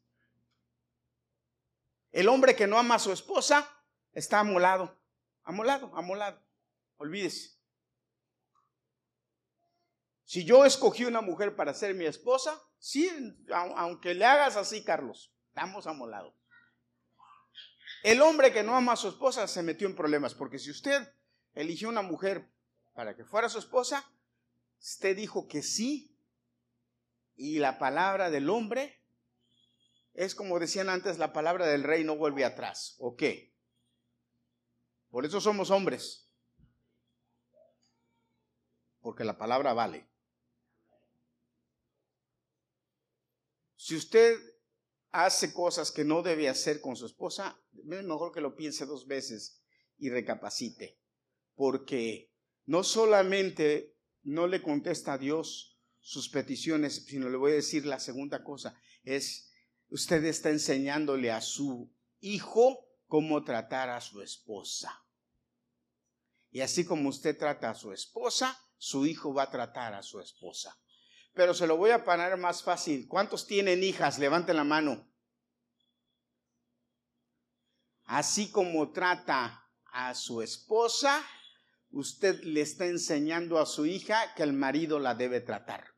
El 2.12 2.28
hombre 2.28 2.54
que 2.54 2.66
no 2.66 2.78
ama 2.78 2.96
a 2.96 3.00
su 3.00 3.10
esposa 3.10 3.68
está 4.12 4.40
amolado, 4.40 4.96
amolado, 5.42 5.90
amolado. 5.96 6.40
Olvídese. 6.98 7.58
Si 10.24 10.44
yo 10.44 10.64
escogí 10.64 11.04
una 11.04 11.20
mujer 11.20 11.56
para 11.56 11.74
ser 11.74 11.94
mi 11.94 12.04
esposa, 12.04 12.62
sí, 12.78 13.10
aunque 13.50 14.14
le 14.14 14.24
hagas 14.24 14.56
así, 14.56 14.84
Carlos, 14.84 15.34
estamos 15.48 15.86
amolados. 15.86 16.41
El 18.02 18.20
hombre 18.20 18.52
que 18.52 18.62
no 18.62 18.76
ama 18.76 18.92
a 18.92 18.96
su 18.96 19.08
esposa 19.08 19.46
se 19.46 19.62
metió 19.62 19.86
en 19.86 19.94
problemas, 19.94 20.34
porque 20.34 20.58
si 20.58 20.70
usted 20.70 21.14
eligió 21.54 21.88
una 21.88 22.02
mujer 22.02 22.50
para 22.94 23.14
que 23.14 23.24
fuera 23.24 23.48
su 23.48 23.58
esposa, 23.58 24.04
usted 24.80 25.16
dijo 25.16 25.46
que 25.46 25.62
sí, 25.62 26.16
y 27.36 27.58
la 27.58 27.78
palabra 27.78 28.30
del 28.30 28.50
hombre 28.50 29.00
es 30.14 30.34
como 30.34 30.58
decían 30.58 30.88
antes, 30.88 31.18
la 31.18 31.32
palabra 31.32 31.66
del 31.66 31.84
rey 31.84 32.04
no 32.04 32.16
vuelve 32.16 32.44
atrás, 32.44 32.96
¿o 32.98 33.16
qué? 33.16 33.54
Por 35.10 35.24
eso 35.24 35.40
somos 35.40 35.70
hombres, 35.70 36.28
porque 39.00 39.24
la 39.24 39.38
palabra 39.38 39.72
vale. 39.72 40.08
Si 43.76 43.96
usted 43.96 44.38
hace 45.12 45.52
cosas 45.52 45.92
que 45.92 46.04
no 46.04 46.22
debe 46.22 46.48
hacer 46.48 46.80
con 46.80 46.96
su 46.96 47.06
esposa, 47.06 47.60
es 47.72 48.04
mejor 48.04 48.32
que 48.32 48.40
lo 48.40 48.56
piense 48.56 48.86
dos 48.86 49.06
veces 49.06 49.62
y 49.98 50.08
recapacite, 50.10 50.98
porque 51.54 52.32
no 52.64 52.82
solamente 52.82 53.94
no 54.22 54.46
le 54.46 54.62
contesta 54.62 55.14
a 55.14 55.18
Dios 55.18 55.78
sus 56.00 56.28
peticiones, 56.28 57.04
sino 57.06 57.28
le 57.28 57.36
voy 57.36 57.52
a 57.52 57.56
decir 57.56 57.86
la 57.86 58.00
segunda 58.00 58.42
cosa, 58.42 58.76
es 59.04 59.52
usted 59.88 60.24
está 60.24 60.50
enseñándole 60.50 61.30
a 61.30 61.40
su 61.40 61.92
hijo 62.20 62.88
cómo 63.06 63.44
tratar 63.44 63.90
a 63.90 64.00
su 64.00 64.22
esposa. 64.22 65.04
Y 66.50 66.60
así 66.60 66.84
como 66.84 67.10
usted 67.10 67.36
trata 67.36 67.70
a 67.70 67.74
su 67.74 67.92
esposa, 67.92 68.58
su 68.78 69.06
hijo 69.06 69.32
va 69.32 69.44
a 69.44 69.50
tratar 69.50 69.94
a 69.94 70.02
su 70.02 70.20
esposa. 70.20 70.81
Pero 71.34 71.54
se 71.54 71.66
lo 71.66 71.76
voy 71.76 71.90
a 71.90 72.04
poner 72.04 72.36
más 72.36 72.62
fácil. 72.62 73.08
¿Cuántos 73.08 73.46
tienen 73.46 73.82
hijas? 73.82 74.18
Levanten 74.18 74.56
la 74.56 74.64
mano. 74.64 75.08
Así 78.04 78.50
como 78.50 78.92
trata 78.92 79.70
a 79.86 80.14
su 80.14 80.42
esposa, 80.42 81.24
usted 81.90 82.42
le 82.42 82.60
está 82.60 82.86
enseñando 82.86 83.58
a 83.58 83.66
su 83.66 83.86
hija 83.86 84.34
que 84.34 84.42
el 84.42 84.52
marido 84.52 84.98
la 84.98 85.14
debe 85.14 85.40
tratar. 85.40 85.92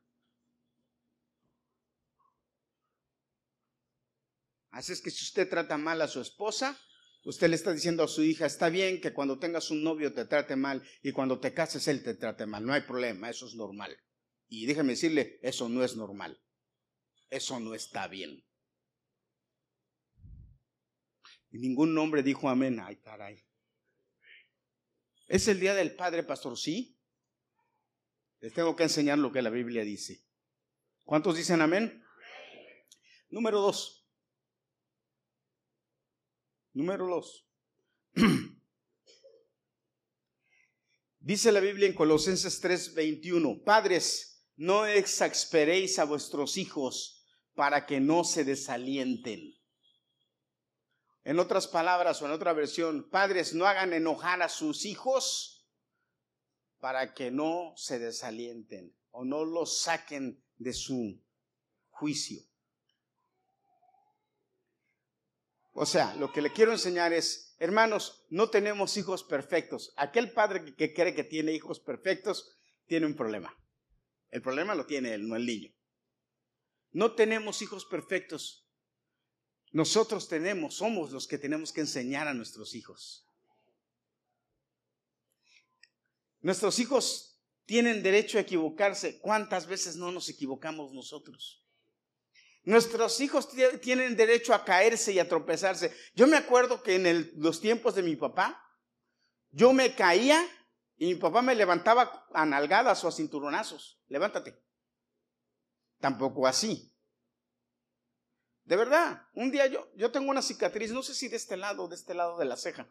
Así 4.71 4.91
es 4.91 5.01
que 5.01 5.09
si 5.09 5.23
usted 5.23 5.49
trata 5.49 5.77
mal 5.77 6.01
a 6.01 6.07
su 6.07 6.19
esposa, 6.19 6.77
usted 7.23 7.49
le 7.49 7.55
está 7.55 7.71
diciendo 7.71 8.03
a 8.03 8.09
su 8.09 8.23
hija, 8.23 8.45
está 8.45 8.69
bien 8.69 8.99
que 8.99 9.13
cuando 9.13 9.39
tengas 9.39 9.71
un 9.71 9.83
novio 9.83 10.13
te 10.13 10.25
trate 10.25 10.57
mal 10.57 10.83
y 11.01 11.13
cuando 11.13 11.39
te 11.39 11.53
cases 11.53 11.87
él 11.87 12.03
te 12.03 12.15
trate 12.15 12.45
mal, 12.45 12.65
no 12.65 12.73
hay 12.73 12.81
problema, 12.81 13.29
eso 13.29 13.45
es 13.45 13.55
normal. 13.55 13.97
Y 14.47 14.65
déjeme 14.65 14.93
decirle, 14.93 15.39
eso 15.41 15.69
no 15.69 15.83
es 15.83 15.95
normal. 15.95 16.41
Eso 17.29 17.59
no 17.59 17.73
está 17.73 18.07
bien. 18.07 18.45
Y 21.51 21.59
ningún 21.59 21.97
hombre 21.97 22.21
dijo 22.21 22.49
amén. 22.49 22.79
Ay, 22.79 22.97
caray. 22.97 23.43
¿Es 25.27 25.47
el 25.47 25.59
día 25.59 25.73
del 25.73 25.95
Padre, 25.95 26.23
pastor? 26.23 26.57
Sí. 26.57 26.99
Les 28.39 28.53
tengo 28.53 28.75
que 28.75 28.83
enseñar 28.83 29.17
lo 29.17 29.31
que 29.31 29.41
la 29.41 29.49
Biblia 29.49 29.83
dice. 29.83 30.23
¿Cuántos 31.03 31.37
dicen 31.37 31.61
amén? 31.61 32.03
Número 33.29 33.59
dos. 33.59 34.07
Número 36.73 37.07
dos. 37.07 37.49
Dice 41.25 41.51
la 41.51 41.59
Biblia 41.59 41.87
en 41.87 41.95
Colosenses 41.95 42.61
3:21, 42.61 43.63
Padres, 43.63 44.34
no 44.57 44.85
exasperéis 44.85 45.99
a 45.99 46.05
vuestros 46.05 46.57
hijos 46.57 47.25
para 47.53 47.85
que 47.85 47.99
no 47.99 48.23
se 48.23 48.43
desalienten. 48.43 49.55
En 51.23 51.39
otras 51.39 51.67
palabras 51.67 52.21
o 52.21 52.25
en 52.25 52.31
otra 52.31 52.53
versión, 52.53 53.09
padres, 53.09 53.53
no 53.53 53.65
hagan 53.65 53.93
enojar 53.93 54.41
a 54.41 54.49
sus 54.49 54.85
hijos 54.85 55.65
para 56.79 57.13
que 57.13 57.31
no 57.31 57.73
se 57.75 57.97
desalienten 57.97 58.95
o 59.09 59.25
no 59.25 59.43
los 59.43 59.81
saquen 59.81 60.43
de 60.57 60.73
su 60.73 61.19
juicio. 61.89 62.43
O 65.73 65.85
sea, 65.85 66.15
lo 66.15 66.31
que 66.31 66.41
le 66.41 66.53
quiero 66.53 66.71
enseñar 66.71 67.11
es, 67.11 67.55
hermanos, 67.59 68.25
no 68.29 68.49
tenemos 68.49 68.95
hijos 68.95 69.23
perfectos. 69.23 69.93
Aquel 69.97 70.31
padre 70.31 70.75
que 70.75 70.93
cree 70.93 71.15
que 71.15 71.23
tiene 71.23 71.53
hijos 71.53 71.79
perfectos 71.79 72.55
tiene 72.85 73.07
un 73.07 73.15
problema. 73.15 73.53
El 74.31 74.41
problema 74.41 74.75
lo 74.75 74.85
tiene 74.85 75.13
él, 75.13 75.27
no 75.27 75.35
el 75.35 75.45
niño. 75.45 75.73
No 76.91 77.13
tenemos 77.13 77.61
hijos 77.61 77.85
perfectos. 77.85 78.67
Nosotros 79.71 80.27
tenemos, 80.27 80.75
somos 80.75 81.11
los 81.11 81.27
que 81.27 81.37
tenemos 81.37 81.73
que 81.73 81.81
enseñar 81.81 82.27
a 82.27 82.33
nuestros 82.33 82.75
hijos. 82.75 83.29
Nuestros 86.41 86.79
hijos 86.79 87.41
tienen 87.65 88.03
derecho 88.03 88.37
a 88.37 88.41
equivocarse. 88.41 89.19
¿Cuántas 89.19 89.67
veces 89.67 89.95
no 89.95 90.11
nos 90.11 90.29
equivocamos 90.29 90.93
nosotros? 90.93 91.65
Nuestros 92.63 93.19
hijos 93.21 93.49
tienen 93.81 94.15
derecho 94.15 94.53
a 94.53 94.63
caerse 94.63 95.11
y 95.11 95.19
a 95.19 95.27
tropezarse. 95.27 95.95
Yo 96.15 96.27
me 96.27 96.37
acuerdo 96.37 96.81
que 96.81 96.95
en 96.95 97.31
los 97.35 97.61
tiempos 97.61 97.95
de 97.95 98.03
mi 98.03 98.15
papá, 98.15 98.61
yo 99.51 99.71
me 99.73 99.93
caía 99.95 100.43
y 100.97 101.07
mi 101.07 101.15
papá 101.15 101.41
me 101.41 101.55
levantaba 101.55 102.25
a 102.33 102.45
nalgadas 102.45 103.03
o 103.03 103.07
a 103.07 103.11
cinturonazos. 103.11 103.99
Levántate. 104.07 104.61
Tampoco 105.99 106.47
así. 106.47 106.93
De 108.63 108.75
verdad, 108.75 109.27
un 109.33 109.51
día 109.51 109.67
yo, 109.67 109.91
yo 109.95 110.11
tengo 110.11 110.31
una 110.31 110.41
cicatriz, 110.41 110.91
no 110.91 111.03
sé 111.03 111.13
si 111.13 111.27
de 111.27 111.35
este 111.35 111.57
lado 111.57 111.83
o 111.83 111.87
de 111.87 111.95
este 111.95 112.13
lado 112.13 112.37
de 112.37 112.45
la 112.45 112.57
ceja. 112.57 112.87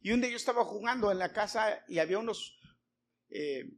Y 0.00 0.12
un 0.12 0.20
día 0.20 0.30
yo 0.30 0.36
estaba 0.36 0.64
jugando 0.64 1.10
en 1.10 1.18
la 1.18 1.32
casa 1.32 1.84
y 1.88 1.98
había 1.98 2.18
unos 2.18 2.58
eh, 3.30 3.70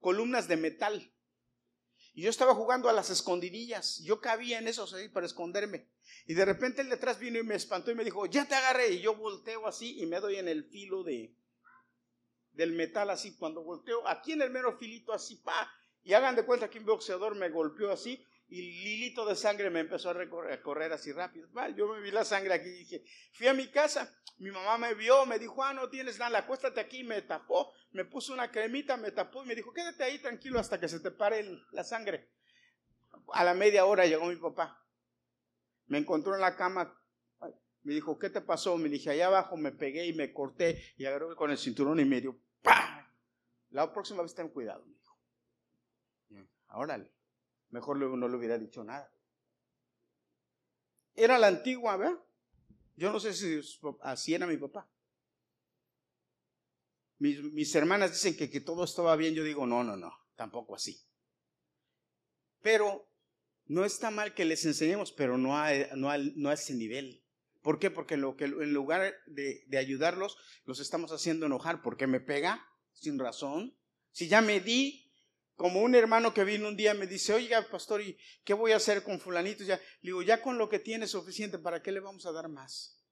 columnas 0.00 0.48
de 0.48 0.56
metal. 0.56 1.12
Y 2.16 2.22
yo 2.22 2.30
estaba 2.30 2.54
jugando 2.54 2.88
a 2.88 2.94
las 2.94 3.10
escondidillas. 3.10 3.98
Yo 3.98 4.22
cabía 4.22 4.58
en 4.58 4.68
eso 4.68 4.88
para 5.12 5.26
esconderme. 5.26 5.86
Y 6.26 6.32
de 6.32 6.46
repente 6.46 6.80
el 6.80 6.88
detrás 6.88 7.18
vino 7.18 7.38
y 7.38 7.42
me 7.42 7.54
espantó 7.54 7.90
y 7.90 7.94
me 7.94 8.04
dijo, 8.04 8.24
ya 8.24 8.48
te 8.48 8.54
agarré. 8.54 8.88
Y 8.94 9.02
yo 9.02 9.14
volteo 9.14 9.66
así 9.66 10.00
y 10.00 10.06
me 10.06 10.18
doy 10.18 10.36
en 10.36 10.48
el 10.48 10.64
filo 10.64 11.04
de, 11.04 11.34
del 12.52 12.72
metal 12.72 13.10
así. 13.10 13.36
Cuando 13.36 13.62
volteo, 13.62 14.08
aquí 14.08 14.32
en 14.32 14.40
el 14.40 14.50
mero 14.50 14.78
filito 14.78 15.12
así, 15.12 15.36
pa. 15.36 15.70
Y 16.04 16.14
hagan 16.14 16.34
de 16.34 16.46
cuenta 16.46 16.70
que 16.70 16.78
un 16.78 16.86
boxeador 16.86 17.34
me 17.34 17.50
golpeó 17.50 17.92
así 17.92 18.24
y 18.48 18.62
lilito 18.62 19.26
de 19.26 19.34
sangre 19.34 19.70
me 19.70 19.80
empezó 19.80 20.10
a, 20.10 20.60
correr 20.62 20.92
así 20.92 21.12
rápido. 21.12 21.48
yo 21.76 21.88
me 21.88 22.00
vi 22.00 22.10
la 22.10 22.24
sangre 22.24 22.54
aquí 22.54 22.68
y 22.68 22.78
dije, 22.78 23.04
fui 23.32 23.48
a 23.48 23.54
mi 23.54 23.68
casa, 23.70 24.14
mi 24.38 24.50
mamá 24.50 24.78
me 24.78 24.94
vio, 24.94 25.26
me 25.26 25.38
dijo, 25.38 25.64
ah, 25.64 25.74
no 25.74 25.88
tienes 25.88 26.18
nada, 26.18 26.38
acuéstate 26.38 26.80
aquí, 26.80 27.02
me 27.02 27.22
tapó, 27.22 27.72
me 27.90 28.04
puso 28.04 28.32
una 28.32 28.50
cremita, 28.50 28.96
me 28.96 29.10
tapó 29.10 29.42
y 29.42 29.48
me 29.48 29.54
dijo, 29.54 29.72
quédate 29.72 30.04
ahí 30.04 30.18
tranquilo 30.20 30.60
hasta 30.60 30.78
que 30.78 30.88
se 30.88 31.00
te 31.00 31.10
pare 31.10 31.44
la 31.72 31.82
sangre. 31.82 32.30
A 33.32 33.42
la 33.42 33.54
media 33.54 33.84
hora 33.86 34.06
llegó 34.06 34.26
mi 34.26 34.36
papá. 34.36 34.84
Me 35.86 35.98
encontró 35.98 36.34
en 36.34 36.40
la 36.40 36.54
cama. 36.54 36.96
Me 37.82 37.94
dijo, 37.94 38.18
¿qué 38.18 38.30
te 38.30 38.40
pasó? 38.40 38.76
Me 38.76 38.88
dije, 38.88 39.10
allá 39.10 39.26
abajo 39.26 39.56
me 39.56 39.72
pegué 39.72 40.06
y 40.06 40.12
me 40.12 40.32
corté 40.32 40.82
y 40.96 41.06
agarró 41.06 41.34
con 41.36 41.50
el 41.50 41.58
cinturón 41.58 41.98
y 42.00 42.04
me 42.04 42.20
dio, 42.20 42.38
¡pah! 42.62 43.12
La 43.70 43.92
próxima 43.92 44.22
vez 44.22 44.34
ten 44.34 44.48
cuidado, 44.48 44.84
me 44.86 44.94
dijo. 44.94 45.16
Órale, 46.68 47.15
mejor 47.70 47.98
luego 47.98 48.16
no 48.16 48.28
le 48.28 48.36
hubiera 48.36 48.58
dicho 48.58 48.84
nada. 48.84 49.12
Era 51.14 51.38
la 51.38 51.46
antigua, 51.46 51.96
¿verdad? 51.96 52.18
Yo 52.96 53.12
no 53.12 53.20
sé 53.20 53.34
si 53.34 53.60
así 54.02 54.34
era 54.34 54.46
mi 54.46 54.56
papá. 54.56 54.88
Mis, 57.18 57.74
hermanas 57.74 58.12
dicen 58.12 58.36
que, 58.36 58.50
que 58.50 58.60
todo 58.60 58.84
estaba 58.84 59.16
bien, 59.16 59.34
yo 59.34 59.42
digo, 59.42 59.66
no, 59.66 59.82
no, 59.82 59.96
no, 59.96 60.12
tampoco 60.34 60.74
así. 60.74 61.00
Pero 62.60 63.08
no 63.66 63.84
está 63.84 64.10
mal 64.10 64.34
que 64.34 64.44
les 64.44 64.64
enseñemos, 64.66 65.12
pero 65.12 65.38
no 65.38 65.56
a, 65.56 65.72
no 65.94 66.10
no 66.18 66.50
a 66.50 66.54
ese 66.54 66.74
nivel. 66.74 67.22
¿Por 67.62 67.78
qué? 67.78 67.90
Porque 67.90 68.14
en, 68.14 68.20
lo 68.20 68.36
que, 68.36 68.44
en 68.44 68.72
lugar 68.72 69.14
de, 69.26 69.64
de, 69.66 69.78
ayudarlos, 69.78 70.36
los 70.66 70.78
estamos 70.78 71.10
haciendo 71.10 71.46
enojar. 71.46 71.82
porque 71.82 72.06
me 72.06 72.20
pega? 72.20 72.64
Sin 72.92 73.18
razón. 73.18 73.76
Si 74.12 74.28
ya 74.28 74.40
me 74.40 74.60
di, 74.60 75.05
Como 75.56 75.80
un 75.80 75.94
hermano 75.94 76.34
que 76.34 76.44
vino 76.44 76.68
un 76.68 76.76
día 76.76 76.92
me 76.92 77.06
dice, 77.06 77.32
oiga, 77.32 77.66
pastor, 77.70 78.02
¿y 78.02 78.18
qué 78.44 78.52
voy 78.52 78.72
a 78.72 78.76
hacer 78.76 79.02
con 79.02 79.18
fulanito? 79.18 79.64
Ya, 79.64 79.76
le 79.76 80.10
digo, 80.10 80.22
ya 80.22 80.42
con 80.42 80.58
lo 80.58 80.68
que 80.68 80.78
tiene 80.78 81.06
es 81.06 81.10
suficiente, 81.10 81.58
¿para 81.58 81.82
qué 81.82 81.92
le 81.92 82.00
vamos 82.00 82.26
a 82.26 82.32
dar 82.32 82.48
más? 82.48 83.02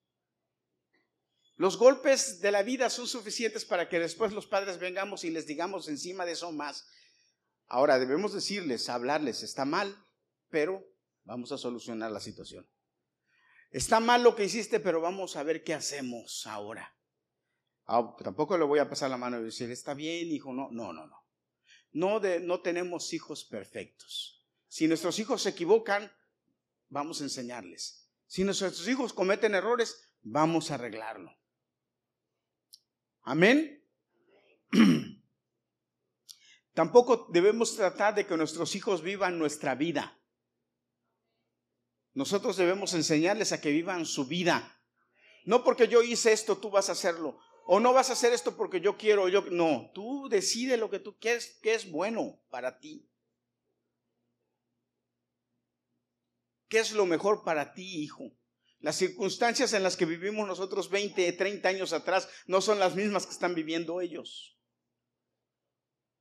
Los 1.57 1.79
golpes 1.79 2.41
de 2.41 2.53
la 2.53 2.63
vida 2.63 2.91
son 2.91 3.07
suficientes 3.07 3.65
para 3.65 3.89
que 3.89 3.99
después 3.99 4.33
los 4.33 4.47
padres 4.47 4.79
vengamos 4.79 5.25
y 5.25 5.31
les 5.31 5.47
digamos 5.47 5.89
encima 5.89 6.27
de 6.27 6.33
eso 6.33 6.53
más. 6.53 6.87
Ahora 7.67 7.99
debemos 7.99 8.35
decirles, 8.35 8.91
hablarles, 8.91 9.43
está 9.43 9.65
mal, 9.65 9.97
pero 10.51 10.85
vamos 11.23 11.51
a 11.51 11.59
solucionar 11.59 12.11
la 12.11 12.21
situación. 12.21 12.69
Está 13.71 14.01
mal 14.01 14.23
lo 14.23 14.37
que 14.37 14.45
hiciste, 14.45 14.81
pero 14.81 15.01
vamos 15.01 15.37
a 15.37 15.43
ver 15.43 15.65
qué 15.65 15.73
hacemos 15.73 16.47
ahora. 16.47 16.95
Ah, 17.87 18.15
tampoco 18.23 18.59
le 18.59 18.65
voy 18.65 18.81
a 18.81 18.89
pasar 18.89 19.11
la 19.11 19.17
mano 19.17 19.41
y 19.41 19.45
decir, 19.45 19.71
está 19.71 19.95
bien, 19.95 20.31
hijo, 20.31 20.53
no, 20.53 20.69
no, 20.71 20.93
no, 20.93 21.07
no. 21.07 21.24
No, 21.95 22.21
de, 22.21 22.41
no 22.41 22.61
tenemos 22.61 23.13
hijos 23.13 23.45
perfectos. 23.45 24.45
Si 24.69 24.87
nuestros 24.89 25.19
hijos 25.21 25.43
se 25.43 25.51
equivocan, 25.51 26.13
vamos 26.89 27.21
a 27.21 27.25
enseñarles. 27.25 28.11
Si 28.27 28.43
nuestros 28.43 28.87
hijos 28.89 29.13
cometen 29.13 29.55
errores, 29.55 30.11
vamos 30.23 30.71
a 30.71 30.75
arreglarlo. 30.75 31.33
Amén. 33.23 33.83
Tampoco 36.75 37.29
debemos 37.31 37.77
tratar 37.77 38.17
de 38.17 38.27
que 38.27 38.37
nuestros 38.37 38.75
hijos 38.75 39.03
vivan 39.03 39.39
nuestra 39.39 39.77
vida. 39.77 40.21
Nosotros 42.13 42.57
debemos 42.57 42.93
enseñarles 42.95 43.53
a 43.53 43.61
que 43.61 43.71
vivan 43.71 44.05
su 44.05 44.27
vida. 44.27 44.81
No 45.45 45.63
porque 45.63 45.87
yo 45.87 46.03
hice 46.03 46.33
esto, 46.33 46.59
tú 46.59 46.71
vas 46.71 46.89
a 46.89 46.93
hacerlo. 46.93 47.39
O 47.67 47.81
no 47.81 47.93
vas 47.93 48.11
a 48.11 48.13
hacer 48.13 48.33
esto 48.33 48.57
porque 48.57 48.81
yo 48.81 48.97
quiero, 48.97 49.29
yo 49.29 49.43
no, 49.51 49.91
tú 49.95 50.29
decide 50.29 50.77
lo 50.77 50.91
que 50.91 50.99
tú 50.99 51.19
quieres, 51.19 51.59
que 51.63 51.75
es 51.75 51.91
bueno 51.91 52.41
para 52.51 52.79
ti. 52.79 53.09
¿Qué 56.69 56.79
es 56.79 56.93
lo 56.93 57.07
mejor 57.07 57.43
para 57.43 57.73
ti, 57.73 58.03
hijo? 58.03 58.37
Las 58.81 58.97
circunstancias 58.97 59.73
en 59.73 59.83
las 59.83 59.97
que 59.97 60.05
vivimos 60.05 60.47
nosotros 60.47 60.91
20, 60.91 61.33
30 61.33 61.69
años 61.69 61.93
atrás 61.95 62.29
no 62.47 62.61
son 62.61 62.79
las 62.79 62.95
mismas 62.95 63.25
que 63.25 63.33
están 63.33 63.55
viviendo 63.55 64.03
ellos. 64.03 64.59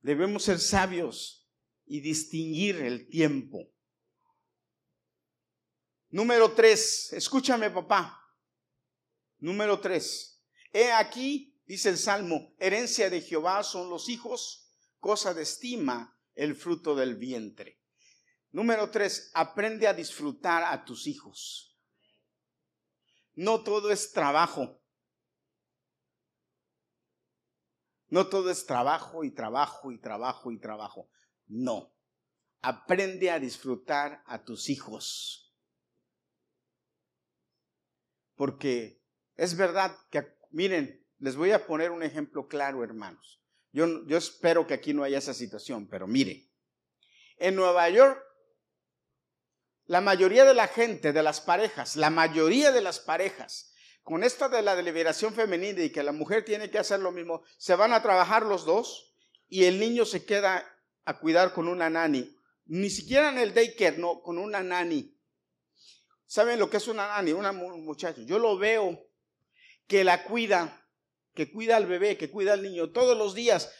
Debemos 0.00 0.44
ser 0.44 0.58
sabios 0.58 1.46
y 1.84 2.00
distinguir 2.00 2.76
el 2.76 3.08
tiempo. 3.08 3.70
Número 6.08 6.52
tres, 6.52 7.12
escúchame 7.12 7.70
papá. 7.70 8.18
Número 9.38 9.80
tres, 9.80 10.33
He 10.74 10.90
aquí, 10.90 11.56
dice 11.66 11.88
el 11.88 11.98
Salmo, 11.98 12.52
herencia 12.58 13.08
de 13.08 13.20
Jehová 13.20 13.62
son 13.62 13.88
los 13.88 14.08
hijos, 14.08 14.68
cosa 14.98 15.32
de 15.32 15.42
estima 15.42 16.18
el 16.34 16.56
fruto 16.56 16.96
del 16.96 17.14
vientre. 17.14 17.80
Número 18.50 18.90
tres, 18.90 19.30
aprende 19.34 19.86
a 19.86 19.94
disfrutar 19.94 20.64
a 20.64 20.84
tus 20.84 21.06
hijos. 21.06 21.78
No 23.34 23.62
todo 23.62 23.92
es 23.92 24.10
trabajo. 24.10 24.82
No 28.08 28.26
todo 28.26 28.50
es 28.50 28.66
trabajo 28.66 29.22
y 29.22 29.30
trabajo 29.30 29.92
y 29.92 30.00
trabajo 30.00 30.50
y 30.50 30.58
trabajo. 30.58 31.08
No. 31.46 31.94
Aprende 32.62 33.30
a 33.30 33.38
disfrutar 33.38 34.24
a 34.26 34.42
tus 34.42 34.68
hijos. 34.68 35.54
Porque 38.34 39.00
es 39.36 39.56
verdad 39.56 39.96
que 40.10 40.34
Miren, 40.54 41.04
les 41.18 41.34
voy 41.34 41.50
a 41.50 41.66
poner 41.66 41.90
un 41.90 42.04
ejemplo 42.04 42.46
claro, 42.46 42.84
hermanos. 42.84 43.42
Yo, 43.72 44.06
yo 44.06 44.16
espero 44.16 44.68
que 44.68 44.74
aquí 44.74 44.94
no 44.94 45.02
haya 45.02 45.18
esa 45.18 45.34
situación, 45.34 45.88
pero 45.88 46.06
mire, 46.06 46.48
en 47.38 47.56
Nueva 47.56 47.88
York, 47.90 48.22
la 49.86 50.00
mayoría 50.00 50.44
de 50.44 50.54
la 50.54 50.68
gente, 50.68 51.12
de 51.12 51.24
las 51.24 51.40
parejas, 51.40 51.96
la 51.96 52.08
mayoría 52.08 52.70
de 52.70 52.82
las 52.82 53.00
parejas, 53.00 53.74
con 54.04 54.22
esto 54.22 54.48
de 54.48 54.62
la 54.62 54.76
deliberación 54.76 55.34
femenina 55.34 55.82
y 55.82 55.90
que 55.90 56.04
la 56.04 56.12
mujer 56.12 56.44
tiene 56.44 56.70
que 56.70 56.78
hacer 56.78 57.00
lo 57.00 57.10
mismo, 57.10 57.42
se 57.58 57.74
van 57.74 57.92
a 57.92 58.00
trabajar 58.00 58.44
los 58.44 58.64
dos 58.64 59.12
y 59.48 59.64
el 59.64 59.80
niño 59.80 60.04
se 60.04 60.24
queda 60.24 60.64
a 61.04 61.18
cuidar 61.18 61.52
con 61.52 61.66
una 61.66 61.90
nani. 61.90 62.32
Ni 62.66 62.90
siquiera 62.90 63.30
en 63.30 63.38
el 63.38 63.52
daycare, 63.54 63.98
no, 63.98 64.22
con 64.22 64.38
una 64.38 64.62
nani. 64.62 65.18
¿Saben 66.26 66.60
lo 66.60 66.70
que 66.70 66.76
es 66.76 66.86
una 66.86 67.08
nani? 67.08 67.32
Una 67.32 67.50
muchacha. 67.50 68.22
Yo 68.22 68.38
lo 68.38 68.56
veo 68.56 69.04
que 69.86 70.04
la 70.04 70.24
cuida, 70.24 70.88
que 71.34 71.50
cuida 71.50 71.76
al 71.76 71.86
bebé, 71.86 72.16
que 72.16 72.30
cuida 72.30 72.52
al 72.52 72.62
niño 72.62 72.90
todos 72.90 73.16
los 73.16 73.34
días. 73.34 73.72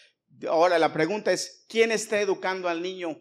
Ahora 0.48 0.78
la 0.78 0.92
pregunta 0.92 1.32
es, 1.32 1.64
¿quién 1.68 1.92
está 1.92 2.20
educando 2.20 2.68
al 2.68 2.82
niño? 2.82 3.20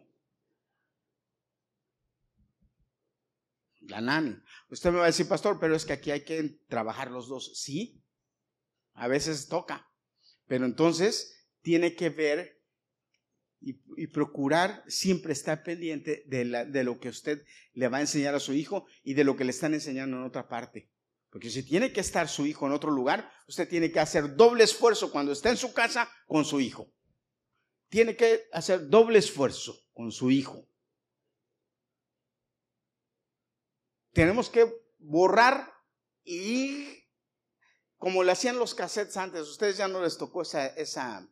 La 3.82 4.02
nani. 4.02 4.36
Usted 4.70 4.92
me 4.92 4.98
va 4.98 5.04
a 5.04 5.08
decir, 5.08 5.28
pastor, 5.28 5.60
pero 5.60 5.76
es 5.76 5.86
que 5.86 5.94
aquí 5.94 6.12
hay 6.12 6.24
que 6.24 6.60
trabajar 6.68 7.12
los 7.12 7.28
dos. 7.28 7.52
Sí, 7.60 8.02
a 8.94 9.08
veces 9.08 9.48
toca, 9.48 9.90
pero 10.48 10.66
entonces 10.66 11.50
tiene 11.62 11.96
que 11.96 12.10
ver 12.10 12.62
y, 13.60 14.08
procurar 14.08 14.84
siempre 14.88 15.32
estar 15.32 15.64
pendiente 15.64 16.24
de, 16.28 16.66
de 16.66 16.84
lo 16.84 17.00
que 17.00 17.10
usted 17.10 17.46
le 17.74 17.88
va 17.88 18.00
a 18.00 18.02
enseñar 18.02 18.36
a 18.36 18.42
su 18.42 18.54
hijo 18.54 18.86
y 19.04 19.14
de 19.14 19.24
lo 19.24 19.38
que 19.38 19.46
le 19.46 19.52
están 19.52 19.74
enseñando 19.74 20.18
en 20.18 20.24
otra 20.24 20.50
parte. 20.50 20.93
Porque 21.34 21.50
si 21.50 21.64
tiene 21.64 21.92
que 21.92 22.02
estar 22.02 22.30
su 22.30 22.46
hijo 22.46 22.68
en 22.68 22.74
otro 22.74 22.92
lugar, 22.92 23.28
usted 23.48 23.68
tiene 23.68 23.92
que 23.92 24.00
hacer 24.00 24.36
doble 24.36 24.64
esfuerzo 24.66 25.12
cuando 25.12 25.32
está 25.32 25.50
en 25.50 25.58
su 25.58 25.74
casa 25.74 26.08
con 26.28 26.46
su 26.46 26.62
hijo. 26.62 26.94
Tiene 27.90 28.16
que 28.16 28.44
hacer 28.54 28.88
doble 28.88 29.18
esfuerzo 29.18 29.76
con 29.94 30.12
su 30.12 30.30
hijo. 30.30 30.70
Tenemos 34.12 34.48
que 34.52 34.72
borrar 35.00 35.74
y 36.24 37.04
como 37.98 38.24
le 38.24 38.32
hacían 38.32 38.60
los 38.60 38.76
cassettes 38.76 39.18
antes, 39.18 39.48
ustedes 39.48 39.76
ya 39.78 39.88
no 39.88 40.04
les 40.04 40.20
tocó 40.20 40.44
esa, 40.44 40.68
esa 40.68 41.28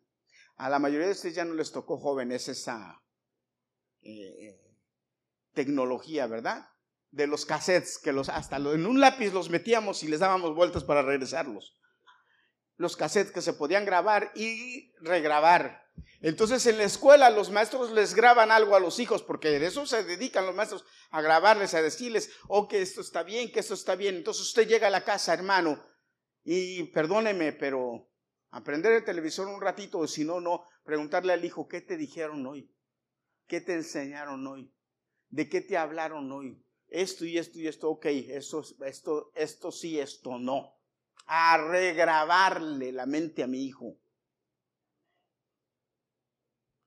a 0.56 0.70
la 0.70 0.80
mayoría 0.80 1.06
de 1.06 1.14
ustedes 1.14 1.36
ya 1.36 1.46
no 1.46 1.54
les 1.54 1.72
tocó 1.72 2.00
jóvenes 2.00 2.48
esa 2.48 3.04
eh, 4.02 4.60
tecnología, 5.54 6.26
¿verdad? 6.26 6.71
De 7.12 7.28
los 7.28 7.46
cassettes, 7.46 8.00
que 8.00 8.14
los, 8.14 8.30
hasta 8.30 8.58
en 8.58 8.86
un 8.86 9.00
lápiz 9.00 9.32
los 9.34 9.50
metíamos 9.50 10.04
y 10.04 10.08
les 10.08 10.22
dábamos 10.22 10.56
vueltas 10.56 10.84
para 10.84 11.02
regresarlos. 11.02 11.78
Los 12.78 12.96
cassettes 12.96 13.32
que 13.32 13.42
se 13.42 13.54
podían 13.54 13.86
grabar 13.86 14.32
y 14.34 14.94
regrabar. 15.02 15.82
Entonces 16.22 16.66
en 16.66 16.78
la 16.78 16.86
escuela 16.86 17.30
los 17.30 17.52
maestros 17.52 17.92
les 17.92 18.16
graban 18.16 18.52
algo 18.52 18.76
a 18.76 18.80
los 18.80 19.00
hijos, 19.00 19.24
porque 19.24 19.60
de 19.60 19.66
eso 19.66 19.86
se 19.86 20.04
dedican 20.04 20.46
los 20.46 20.56
maestros, 20.56 20.86
a 21.10 21.22
grabarles, 21.22 21.74
a 21.74 21.82
decirles, 21.82 22.32
oh, 22.48 22.68
que 22.68 22.82
esto 22.82 23.02
está 23.02 23.24
bien, 23.24 23.52
que 23.52 23.60
esto 23.60 23.74
está 23.74 23.96
bien. 23.96 24.16
Entonces 24.16 24.44
usted 24.44 24.68
llega 24.68 24.88
a 24.88 24.92
la 24.92 25.04
casa, 25.04 25.34
hermano, 25.34 25.84
y 26.44 26.84
perdóneme, 26.92 27.52
pero 27.54 28.10
aprender 28.52 28.94
el 28.94 29.04
televisor 29.04 29.48
un 29.48 29.62
ratito, 29.62 30.00
o 30.00 30.08
si 30.08 30.24
no, 30.24 30.40
no, 30.40 30.64
preguntarle 30.84 31.34
al 31.34 31.44
hijo, 31.44 31.68
¿qué 31.68 31.82
te 31.82 31.98
dijeron 31.98 32.46
hoy? 32.46 32.74
¿Qué 33.48 33.60
te 33.60 33.74
enseñaron 33.74 34.46
hoy? 34.48 34.74
¿De 35.30 35.50
qué 35.50 35.62
te 35.62 35.78
hablaron 35.78 36.32
hoy? 36.32 36.64
Esto 36.92 37.26
y 37.26 37.38
esto 37.38 37.58
y 37.58 37.68
esto, 37.68 37.90
ok, 37.90 38.06
esto, 38.06 38.64
esto, 38.86 39.32
esto 39.34 39.72
sí, 39.72 40.00
esto 40.00 40.38
no. 40.38 40.78
A 41.26 41.58
la 41.58 43.06
mente 43.06 43.42
a 43.42 43.48
mi 43.48 43.66
hijo. 43.66 43.98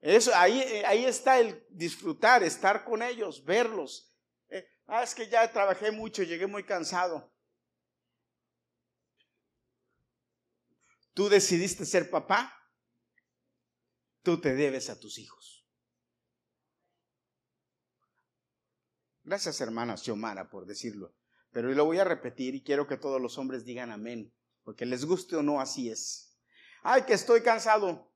Eso, 0.02 0.32
ahí, 0.34 0.60
ahí 0.86 1.06
está 1.06 1.40
el 1.40 1.66
disfrutar, 1.70 2.42
estar 2.42 2.84
con 2.84 3.02
ellos, 3.02 3.42
verlos. 3.42 4.14
Eh, 4.50 4.68
ah, 4.86 5.02
es 5.02 5.14
que 5.14 5.26
ya 5.30 5.50
trabajé 5.50 5.90
mucho, 5.90 6.22
llegué 6.22 6.46
muy 6.46 6.64
cansado. 6.64 7.32
Tú 11.14 11.30
decidiste 11.30 11.86
ser 11.86 12.10
papá, 12.10 12.52
tú 14.22 14.38
te 14.38 14.54
debes 14.54 14.90
a 14.90 15.00
tus 15.00 15.16
hijos. 15.16 15.63
Gracias, 19.24 19.60
hermana 19.62 19.96
Xiomara, 19.96 20.50
por 20.50 20.66
decirlo. 20.66 21.14
Pero 21.50 21.72
lo 21.72 21.84
voy 21.86 21.98
a 21.98 22.04
repetir 22.04 22.54
y 22.54 22.62
quiero 22.62 22.86
que 22.86 22.98
todos 22.98 23.20
los 23.20 23.38
hombres 23.38 23.64
digan 23.64 23.90
amén, 23.90 24.34
porque 24.64 24.84
les 24.84 25.04
guste 25.04 25.36
o 25.36 25.42
no, 25.42 25.60
así 25.60 25.90
es. 25.90 26.38
Ay, 26.82 27.04
que 27.04 27.14
estoy 27.14 27.42
cansado. 27.42 28.12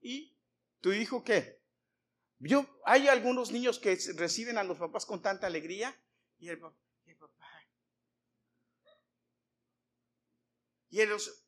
¿Y 0.00 0.38
tu 0.80 0.92
hijo 0.92 1.22
qué? 1.22 1.60
Yo, 2.38 2.66
hay 2.84 3.08
algunos 3.08 3.50
niños 3.50 3.78
que 3.78 3.98
reciben 4.14 4.58
a 4.58 4.64
los 4.64 4.78
papás 4.78 5.04
con 5.04 5.20
tanta 5.20 5.46
alegría 5.46 5.94
y 6.38 6.48
el, 6.48 6.58
papá. 6.58 6.76
Y 10.88 11.00
ellos, 11.00 11.44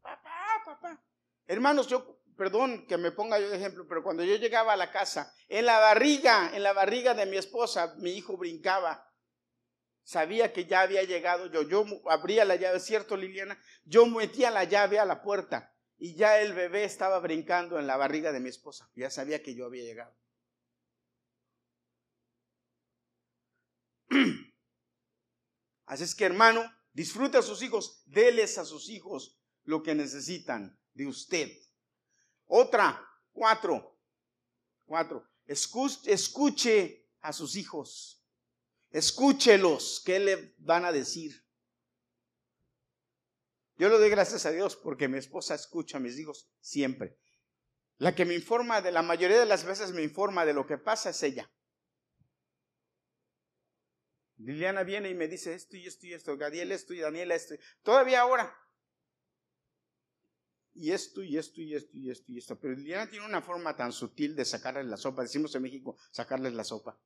papá, 0.00 0.62
papá. 0.64 1.04
Hermanos, 1.46 1.86
yo 1.86 2.17
perdón 2.38 2.86
que 2.86 2.96
me 2.96 3.10
ponga 3.10 3.40
yo 3.40 3.50
de 3.50 3.56
ejemplo, 3.56 3.84
pero 3.88 4.04
cuando 4.04 4.22
yo 4.22 4.36
llegaba 4.36 4.72
a 4.72 4.76
la 4.76 4.92
casa, 4.92 5.34
en 5.48 5.66
la 5.66 5.80
barriga, 5.80 6.52
en 6.54 6.62
la 6.62 6.72
barriga 6.72 7.12
de 7.12 7.26
mi 7.26 7.36
esposa, 7.36 7.96
mi 7.98 8.12
hijo 8.12 8.36
brincaba. 8.36 9.12
Sabía 10.04 10.52
que 10.52 10.64
ya 10.64 10.82
había 10.82 11.02
llegado 11.02 11.46
yo. 11.46 11.62
Yo 11.62 11.84
abría 12.08 12.44
la 12.44 12.54
llave, 12.54 12.78
¿cierto, 12.78 13.16
Liliana? 13.16 13.60
Yo 13.84 14.06
metía 14.06 14.52
la 14.52 14.62
llave 14.62 15.00
a 15.00 15.04
la 15.04 15.20
puerta 15.20 15.74
y 15.98 16.14
ya 16.14 16.40
el 16.40 16.54
bebé 16.54 16.84
estaba 16.84 17.18
brincando 17.18 17.76
en 17.80 17.88
la 17.88 17.96
barriga 17.96 18.30
de 18.30 18.38
mi 18.38 18.50
esposa. 18.50 18.88
Ya 18.94 19.10
sabía 19.10 19.42
que 19.42 19.56
yo 19.56 19.66
había 19.66 19.82
llegado. 19.82 20.16
Así 25.86 26.04
es 26.04 26.14
que 26.14 26.24
hermano, 26.24 26.72
disfrute 26.92 27.38
a 27.38 27.42
sus 27.42 27.62
hijos, 27.62 28.04
déles 28.06 28.58
a 28.58 28.64
sus 28.64 28.88
hijos 28.90 29.40
lo 29.64 29.82
que 29.82 29.96
necesitan 29.96 30.78
de 30.94 31.08
usted. 31.08 31.50
Otra, 32.48 33.06
cuatro, 33.32 33.96
cuatro, 34.84 35.28
escuche, 35.44 36.12
escuche 36.12 37.06
a 37.20 37.32
sus 37.32 37.56
hijos, 37.56 38.24
escúchelos, 38.90 40.02
¿qué 40.04 40.18
le 40.18 40.54
van 40.58 40.86
a 40.86 40.92
decir? 40.92 41.44
Yo 43.76 43.88
le 43.88 43.98
doy 43.98 44.10
gracias 44.10 44.44
a 44.46 44.50
Dios 44.50 44.76
porque 44.76 45.08
mi 45.08 45.18
esposa 45.18 45.54
escucha 45.54 45.98
a 45.98 46.00
mis 46.00 46.18
hijos 46.18 46.50
siempre. 46.60 47.18
La 47.98 48.14
que 48.14 48.24
me 48.24 48.34
informa 48.34 48.80
de 48.80 48.92
la 48.92 49.02
mayoría 49.02 49.38
de 49.38 49.46
las 49.46 49.64
veces 49.64 49.92
me 49.92 50.02
informa 50.02 50.46
de 50.46 50.54
lo 50.54 50.66
que 50.66 50.78
pasa 50.78 51.10
es 51.10 51.22
ella. 51.22 51.52
Liliana 54.38 54.84
viene 54.84 55.10
y 55.10 55.14
me 55.14 55.28
dice 55.28 55.52
esto 55.52 55.76
y 55.76 55.86
esto 55.86 56.06
y 56.06 56.14
esto, 56.14 56.36
Gadiel 56.36 56.72
esto 56.72 56.94
y 56.94 57.00
Daniel 57.00 57.30
esto, 57.32 57.56
todavía 57.82 58.20
ahora. 58.20 58.56
Y 60.80 60.92
esto 60.92 61.24
y 61.24 61.36
esto 61.36 61.60
y 61.60 61.74
esto 61.74 61.96
y 61.96 62.08
esto 62.08 62.30
y 62.30 62.38
esto. 62.38 62.60
Pero 62.60 62.74
Liliana 62.74 63.10
tiene 63.10 63.26
una 63.26 63.42
forma 63.42 63.74
tan 63.74 63.90
sutil 63.90 64.36
de 64.36 64.44
sacarles 64.44 64.86
la 64.86 64.96
sopa, 64.96 65.22
decimos 65.22 65.52
en 65.56 65.62
México, 65.62 65.96
sacarles 66.12 66.54
la 66.54 66.62
sopa. 66.62 66.96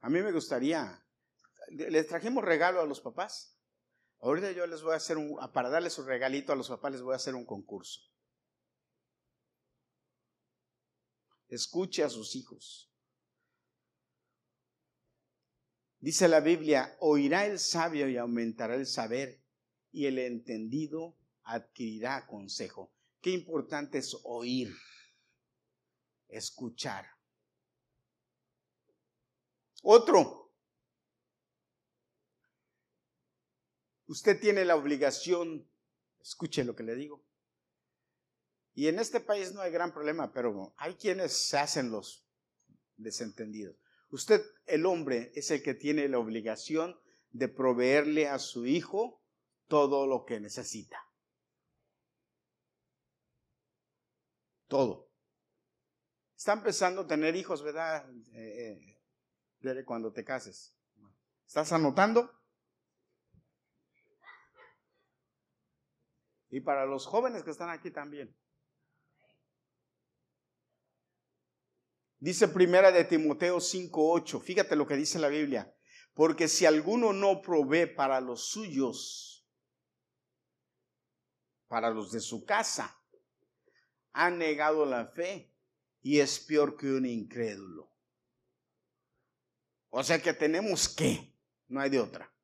A 0.00 0.10
mí 0.10 0.20
me 0.20 0.32
gustaría, 0.32 1.00
les 1.68 2.08
trajimos 2.08 2.44
regalo 2.44 2.80
a 2.80 2.86
los 2.86 3.00
papás. 3.00 3.56
Ahorita 4.18 4.50
yo 4.50 4.66
les 4.66 4.82
voy 4.82 4.94
a 4.94 4.96
hacer 4.96 5.16
un, 5.16 5.38
para 5.52 5.70
darles 5.70 5.92
su 5.92 6.02
regalito 6.02 6.52
a 6.52 6.56
los 6.56 6.68
papás, 6.68 6.90
les 6.90 7.02
voy 7.02 7.12
a 7.12 7.16
hacer 7.16 7.36
un 7.36 7.46
concurso. 7.46 8.00
Escuche 11.46 12.02
a 12.02 12.10
sus 12.10 12.34
hijos. 12.34 12.90
Dice 16.00 16.26
la 16.26 16.40
Biblia, 16.40 16.96
oirá 16.98 17.46
el 17.46 17.60
sabio 17.60 18.08
y 18.08 18.16
aumentará 18.16 18.74
el 18.74 18.88
saber, 18.88 19.43
y 19.94 20.06
el 20.06 20.18
entendido 20.18 21.16
adquirirá 21.44 22.26
consejo. 22.26 22.92
Qué 23.20 23.30
importante 23.30 23.98
es 23.98 24.16
oír, 24.24 24.74
escuchar. 26.26 27.06
Otro, 29.82 30.52
usted 34.08 34.40
tiene 34.40 34.64
la 34.64 34.74
obligación, 34.74 35.70
escuche 36.20 36.64
lo 36.64 36.74
que 36.74 36.82
le 36.82 36.96
digo. 36.96 37.24
Y 38.74 38.88
en 38.88 38.98
este 38.98 39.20
país 39.20 39.52
no 39.52 39.60
hay 39.60 39.70
gran 39.70 39.94
problema, 39.94 40.32
pero 40.32 40.74
hay 40.76 40.94
quienes 40.94 41.32
se 41.34 41.56
hacen 41.56 41.92
los 41.92 42.26
desentendidos. 42.96 43.76
Usted, 44.10 44.42
el 44.66 44.86
hombre, 44.86 45.30
es 45.36 45.52
el 45.52 45.62
que 45.62 45.74
tiene 45.74 46.08
la 46.08 46.18
obligación 46.18 46.98
de 47.30 47.46
proveerle 47.46 48.26
a 48.26 48.40
su 48.40 48.66
hijo 48.66 49.23
todo 49.66 50.06
lo 50.06 50.24
que 50.24 50.40
necesita. 50.40 50.98
Todo. 54.66 55.10
Está 56.36 56.52
empezando 56.52 57.02
a 57.02 57.06
tener 57.06 57.36
hijos, 57.36 57.62
¿verdad? 57.62 58.08
Eh, 58.32 58.98
eh, 59.62 59.84
cuando 59.84 60.12
te 60.12 60.24
cases. 60.24 60.76
¿Estás 61.46 61.72
anotando? 61.72 62.30
Y 66.50 66.60
para 66.60 66.86
los 66.86 67.06
jóvenes 67.06 67.42
que 67.42 67.50
están 67.50 67.70
aquí 67.70 67.90
también. 67.90 68.36
Dice 72.18 72.48
primera 72.48 72.92
de 72.92 73.04
Timoteo 73.04 73.60
5:8, 73.60 74.40
fíjate 74.40 74.76
lo 74.76 74.86
que 74.86 74.96
dice 74.96 75.18
la 75.18 75.28
Biblia, 75.28 75.74
porque 76.14 76.48
si 76.48 76.64
alguno 76.64 77.12
no 77.12 77.42
provee 77.42 77.86
para 77.86 78.20
los 78.20 78.48
suyos, 78.48 79.33
para 81.68 81.90
los 81.90 82.12
de 82.12 82.20
su 82.20 82.44
casa, 82.44 83.00
ha 84.12 84.30
negado 84.30 84.86
la 84.86 85.06
fe 85.06 85.52
y 86.02 86.20
es 86.20 86.38
peor 86.38 86.76
que 86.76 86.86
un 86.86 87.06
incrédulo. 87.06 87.90
O 89.90 90.02
sea 90.02 90.20
que 90.20 90.32
tenemos 90.32 90.88
que, 90.88 91.34
no 91.68 91.80
hay 91.80 91.90
de 91.90 92.00
otra. 92.00 92.34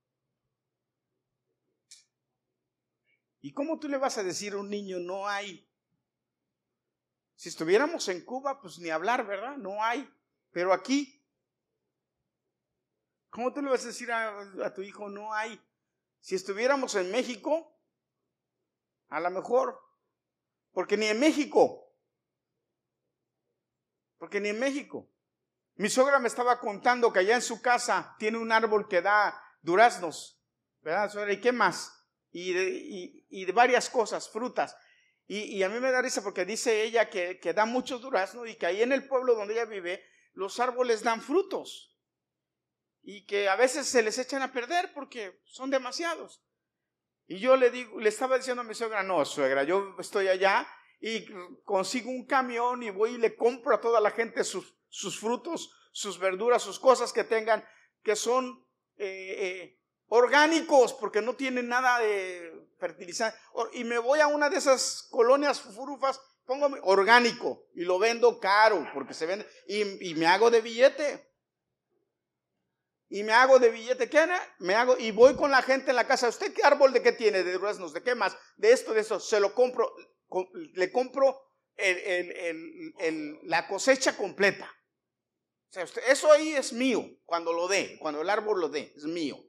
¿Y 3.40 3.52
cómo 3.52 3.78
tú 3.78 3.88
le 3.88 3.96
vas 3.96 4.18
a 4.18 4.22
decir 4.22 4.52
a 4.52 4.58
un 4.58 4.68
niño 4.68 4.98
no 4.98 5.26
hay? 5.26 5.66
Si 7.34 7.48
estuviéramos 7.48 8.06
en 8.08 8.22
Cuba, 8.24 8.60
pues 8.60 8.78
ni 8.78 8.90
hablar, 8.90 9.26
¿verdad? 9.26 9.56
No 9.56 9.82
hay. 9.82 10.06
Pero 10.50 10.74
aquí, 10.74 11.26
¿cómo 13.30 13.52
tú 13.52 13.62
le 13.62 13.70
vas 13.70 13.82
a 13.84 13.88
decir 13.88 14.12
a, 14.12 14.74
tu 14.74 14.82
hijo 14.82 15.08
no 15.08 15.32
hay? 15.32 15.58
Si 16.20 16.34
estuviéramos 16.34 16.94
en 16.96 17.10
México, 17.10 17.79
a 19.10 19.20
lo 19.20 19.30
mejor, 19.30 19.78
porque 20.72 20.96
ni 20.96 21.06
en 21.06 21.20
México, 21.20 21.94
porque 24.18 24.40
ni 24.40 24.48
en 24.48 24.58
México. 24.58 25.08
Mi 25.74 25.88
suegra 25.88 26.18
me 26.18 26.28
estaba 26.28 26.58
contando 26.60 27.12
que 27.12 27.20
allá 27.20 27.34
en 27.34 27.42
su 27.42 27.62
casa 27.62 28.16
tiene 28.18 28.38
un 28.38 28.50
árbol 28.50 28.88
que 28.88 29.02
da 29.02 29.40
duraznos, 29.62 30.42
¿verdad, 30.80 31.10
suegra? 31.10 31.32
¿Y 31.32 31.40
qué 31.40 31.52
más? 31.52 31.96
Y 32.32 33.20
y 33.30 33.44
de 33.44 33.52
varias 33.52 33.88
cosas, 33.88 34.28
frutas. 34.28 34.76
Y, 35.26 35.62
a 35.62 35.68
mí 35.68 35.78
me 35.78 35.92
da 35.92 36.02
risa 36.02 36.22
porque 36.22 36.44
dice 36.44 36.82
ella 36.82 37.08
que, 37.08 37.38
que 37.38 37.54
da 37.54 37.64
muchos 37.64 38.00
duraznos 38.02 38.48
y 38.48 38.56
que 38.56 38.66
ahí 38.66 38.82
en 38.82 38.90
el 38.90 39.06
pueblo 39.06 39.36
donde 39.36 39.54
ella 39.54 39.64
vive, 39.64 40.04
los 40.32 40.58
árboles 40.58 41.04
dan 41.04 41.22
frutos. 41.22 41.96
Y 43.02 43.24
que 43.26 43.48
a 43.48 43.54
veces 43.54 43.86
se 43.86 44.02
les 44.02 44.18
echan 44.18 44.42
a 44.42 44.52
perder 44.52 44.92
porque 44.92 45.40
son 45.44 45.70
demasiados. 45.70 46.42
Y 47.30 47.38
yo 47.38 47.56
le 47.56 47.70
digo, 47.70 48.00
le 48.00 48.08
estaba 48.08 48.36
diciendo 48.36 48.62
a 48.62 48.64
mi 48.64 48.74
suegra, 48.74 49.04
no, 49.04 49.24
suegra, 49.24 49.62
yo 49.62 49.94
estoy 50.00 50.26
allá 50.26 50.66
y 51.00 51.24
consigo 51.62 52.10
un 52.10 52.26
camión 52.26 52.82
y 52.82 52.90
voy 52.90 53.12
y 53.12 53.18
le 53.18 53.36
compro 53.36 53.72
a 53.72 53.80
toda 53.80 54.00
la 54.00 54.10
gente 54.10 54.42
sus, 54.42 54.74
frutos, 55.20 55.72
sus 55.92 56.18
verduras, 56.18 56.60
sus 56.60 56.80
cosas 56.80 57.12
que 57.12 57.22
tengan, 57.22 57.64
que 58.02 58.16
son 58.16 58.66
eh, 58.96 59.36
eh, 59.38 59.80
orgánicos, 60.08 60.92
porque 60.92 61.22
no 61.22 61.36
tienen 61.36 61.68
nada 61.68 62.00
de 62.00 62.66
fertilizante. 62.80 63.38
Y 63.74 63.84
me 63.84 63.98
voy 63.98 64.18
a 64.18 64.26
una 64.26 64.50
de 64.50 64.56
esas 64.56 65.06
colonias 65.08 65.60
furufas, 65.60 66.20
pongo 66.46 66.68
orgánico 66.82 67.68
y 67.76 67.84
lo 67.84 68.00
vendo 68.00 68.40
caro, 68.40 68.90
porque 68.92 69.14
se 69.14 69.26
vende, 69.26 69.46
y, 69.68 70.14
me 70.16 70.26
hago 70.26 70.50
de 70.50 70.62
billete. 70.62 71.29
Y 73.12 73.24
me 73.24 73.32
hago 73.32 73.58
de 73.58 73.70
billete, 73.70 74.08
¿qué 74.08 74.24
Me 74.60 74.76
hago, 74.76 74.96
y 74.96 75.10
voy 75.10 75.34
con 75.34 75.50
la 75.50 75.62
gente 75.62 75.90
en 75.90 75.96
la 75.96 76.06
casa, 76.06 76.28
¿usted 76.28 76.54
qué 76.54 76.62
árbol 76.62 76.92
de 76.92 77.02
qué 77.02 77.10
tiene? 77.10 77.42
De 77.42 77.54
duraznos, 77.54 77.92
¿de 77.92 78.04
qué 78.04 78.14
más? 78.14 78.36
De 78.56 78.70
esto, 78.70 78.94
de 78.94 79.00
eso, 79.00 79.18
se 79.18 79.40
lo 79.40 79.52
compro, 79.52 79.92
le 80.74 80.92
compro 80.92 81.42
la 83.42 83.66
cosecha 83.66 84.16
completa. 84.16 84.72
O 85.70 85.72
sea, 85.72 85.84
eso 86.06 86.30
ahí 86.30 86.50
es 86.50 86.72
mío, 86.72 87.04
cuando 87.24 87.52
lo 87.52 87.66
dé, 87.66 87.98
cuando 88.00 88.22
el 88.22 88.30
árbol 88.30 88.60
lo 88.60 88.68
dé, 88.68 88.92
es 88.96 89.04
mío. 89.04 89.44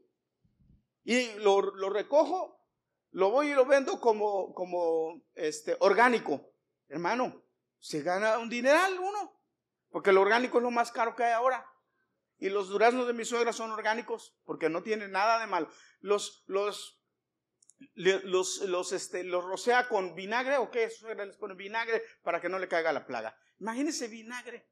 Y 1.03 1.31
lo, 1.33 1.61
recojo, 1.61 2.65
lo 3.11 3.29
voy 3.29 3.51
y 3.51 3.53
lo 3.53 3.67
vendo 3.67 3.99
como, 3.99 4.55
como 4.55 5.21
este, 5.35 5.77
orgánico. 5.81 6.51
Hermano, 6.87 7.43
se 7.77 8.01
gana 8.01 8.39
un 8.39 8.49
dineral 8.49 8.97
uno, 8.97 9.39
porque 9.91 10.11
lo 10.11 10.21
orgánico 10.21 10.57
es 10.57 10.63
lo 10.63 10.71
más 10.71 10.91
caro 10.91 11.15
que 11.15 11.25
hay 11.25 11.33
ahora. 11.33 11.70
Y 12.41 12.49
los 12.49 12.69
duraznos 12.69 13.05
de 13.05 13.13
mi 13.13 13.23
suegra 13.23 13.53
son 13.53 13.69
orgánicos, 13.69 14.35
porque 14.45 14.67
no 14.67 14.81
tienen 14.81 15.11
nada 15.11 15.39
de 15.39 15.45
malo. 15.45 15.69
Los, 15.99 16.43
los, 16.47 16.99
los, 17.93 18.61
los, 18.61 18.91
este, 18.93 19.23
los 19.23 19.45
rocea 19.45 19.87
con 19.87 20.15
vinagre, 20.15 20.57
¿o 20.57 20.71
qué? 20.71 20.89
Suegra 20.89 21.23
les 21.23 21.37
pone 21.37 21.53
vinagre 21.53 22.03
para 22.23 22.41
que 22.41 22.49
no 22.49 22.57
le 22.57 22.67
caiga 22.67 22.91
la 22.91 23.05
plaga. 23.05 23.37
Imagínense 23.59 24.07
vinagre. 24.07 24.67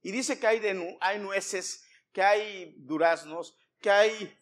Y 0.00 0.12
dice 0.12 0.38
que 0.38 0.46
hay, 0.46 0.60
de, 0.60 0.96
hay 1.00 1.18
nueces 1.18 1.84
que 2.12 2.22
hay 2.22 2.76
duraznos, 2.78 3.58
que 3.80 3.90
hay 3.90 4.38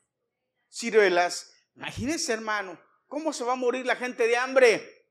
ciruelas. 0.68 1.50
Imagínense, 1.76 2.34
hermano, 2.34 2.78
¿cómo 3.06 3.32
se 3.32 3.44
va 3.44 3.54
a 3.54 3.56
morir 3.56 3.86
la 3.86 3.96
gente 3.96 4.26
de 4.26 4.36
hambre? 4.36 5.08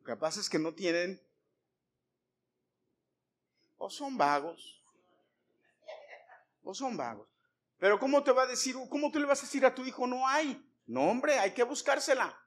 Lo 0.00 0.04
que 0.04 0.16
pasa 0.16 0.38
es 0.38 0.50
que 0.50 0.58
no 0.58 0.74
tienen 0.74 1.29
o 3.82 3.88
son 3.88 4.18
vagos. 4.18 4.84
O 6.62 6.74
son 6.74 6.98
vagos. 6.98 7.26
Pero 7.78 7.98
¿cómo 7.98 8.22
te 8.22 8.30
va 8.30 8.42
a 8.42 8.46
decir, 8.46 8.76
cómo 8.90 9.10
tú 9.10 9.18
le 9.18 9.24
vas 9.24 9.38
a 9.38 9.46
decir 9.46 9.64
a 9.64 9.74
tu 9.74 9.86
hijo, 9.86 10.06
no 10.06 10.28
hay? 10.28 10.62
No, 10.86 11.08
hombre, 11.08 11.38
hay 11.38 11.54
que 11.54 11.62
buscársela. 11.62 12.38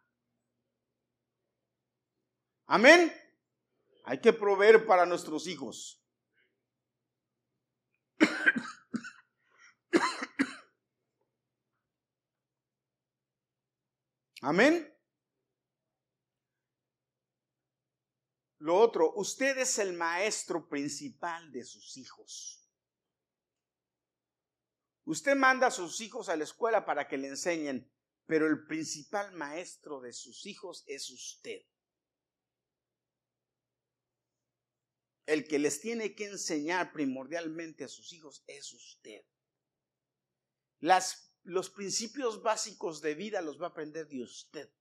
Amén. 2.68 3.12
Hay 4.06 4.22
que 4.22 4.32
proveer 4.32 4.86
para 4.86 5.08
nuestros 5.08 5.48
hijos. 5.48 6.00
Amén. 14.42 14.93
Lo 18.64 18.78
otro, 18.78 19.12
usted 19.16 19.58
es 19.58 19.78
el 19.78 19.92
maestro 19.92 20.70
principal 20.70 21.52
de 21.52 21.66
sus 21.66 21.98
hijos. 21.98 22.66
Usted 25.04 25.36
manda 25.36 25.68
a 25.68 25.72
sus 25.72 26.00
hijos 26.00 26.30
a 26.30 26.38
la 26.38 26.46
escuela 26.46 26.86
para 26.86 27.10
que 27.10 27.18
le 27.18 27.28
enseñen, 27.28 27.92
pero 28.26 28.48
el 28.48 28.66
principal 28.66 29.34
maestro 29.34 30.00
de 30.00 30.14
sus 30.14 30.46
hijos 30.46 30.86
es 30.88 31.10
usted. 31.10 31.60
El 35.26 35.46
que 35.46 35.60
les 35.60 35.82
tiene 35.82 36.16
que 36.16 36.28
enseñar 36.28 36.94
primordialmente 36.94 37.84
a 37.84 37.90
sus 37.90 38.14
hijos 38.14 38.46
es 38.48 38.72
usted. 38.72 39.26
Las, 40.80 41.36
los 41.44 41.70
principios 41.70 42.42
básicos 42.42 43.02
de 43.02 43.14
vida 43.14 43.42
los 43.42 43.62
va 43.62 43.66
a 43.66 43.70
aprender 43.72 44.08
de 44.08 44.24
usted. 44.24 44.74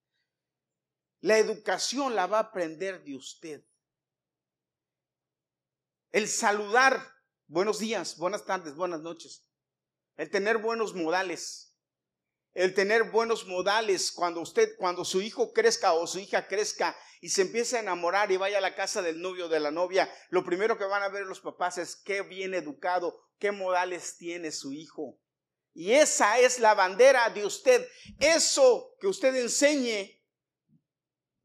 La 1.18 1.36
educación 1.38 2.14
la 2.14 2.28
va 2.28 2.38
a 2.38 2.42
aprender 2.42 3.02
de 3.02 3.16
usted. 3.16 3.64
El 6.12 6.28
saludar, 6.28 7.10
buenos 7.46 7.78
días, 7.78 8.18
buenas 8.18 8.44
tardes, 8.44 8.74
buenas 8.74 9.00
noches. 9.00 9.48
El 10.18 10.28
tener 10.28 10.58
buenos 10.58 10.94
modales. 10.94 11.74
El 12.52 12.74
tener 12.74 13.04
buenos 13.04 13.46
modales 13.46 14.12
cuando 14.12 14.42
usted, 14.42 14.76
cuando 14.76 15.06
su 15.06 15.22
hijo 15.22 15.54
crezca 15.54 15.94
o 15.94 16.06
su 16.06 16.18
hija 16.18 16.46
crezca 16.48 16.94
y 17.22 17.30
se 17.30 17.40
empiece 17.40 17.78
a 17.78 17.80
enamorar 17.80 18.30
y 18.30 18.36
vaya 18.36 18.58
a 18.58 18.60
la 18.60 18.74
casa 18.74 19.00
del 19.00 19.22
novio 19.22 19.46
o 19.46 19.48
de 19.48 19.58
la 19.58 19.70
novia, 19.70 20.12
lo 20.28 20.44
primero 20.44 20.76
que 20.76 20.84
van 20.84 21.02
a 21.02 21.08
ver 21.08 21.24
los 21.24 21.40
papás 21.40 21.78
es 21.78 21.96
qué 21.96 22.20
bien 22.20 22.52
educado, 22.52 23.18
qué 23.38 23.50
modales 23.50 24.18
tiene 24.18 24.52
su 24.52 24.74
hijo. 24.74 25.18
Y 25.72 25.92
esa 25.92 26.38
es 26.38 26.58
la 26.58 26.74
bandera 26.74 27.30
de 27.30 27.46
usted. 27.46 27.88
Eso 28.20 28.96
que 29.00 29.06
usted 29.06 29.34
enseñe, 29.34 30.22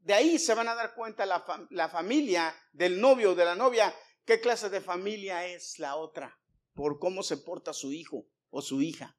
de 0.00 0.12
ahí 0.12 0.38
se 0.38 0.52
van 0.52 0.68
a 0.68 0.74
dar 0.74 0.94
cuenta 0.94 1.24
la, 1.24 1.42
la 1.70 1.88
familia 1.88 2.54
del 2.72 3.00
novio 3.00 3.30
o 3.30 3.34
de 3.34 3.46
la 3.46 3.54
novia 3.54 3.94
¿Qué 4.28 4.42
clase 4.42 4.68
de 4.68 4.82
familia 4.82 5.46
es 5.46 5.78
la 5.78 5.96
otra? 5.96 6.38
Por 6.74 6.98
cómo 6.98 7.22
se 7.22 7.38
porta 7.38 7.72
su 7.72 7.94
hijo 7.94 8.28
o 8.50 8.60
su 8.60 8.82
hija. 8.82 9.16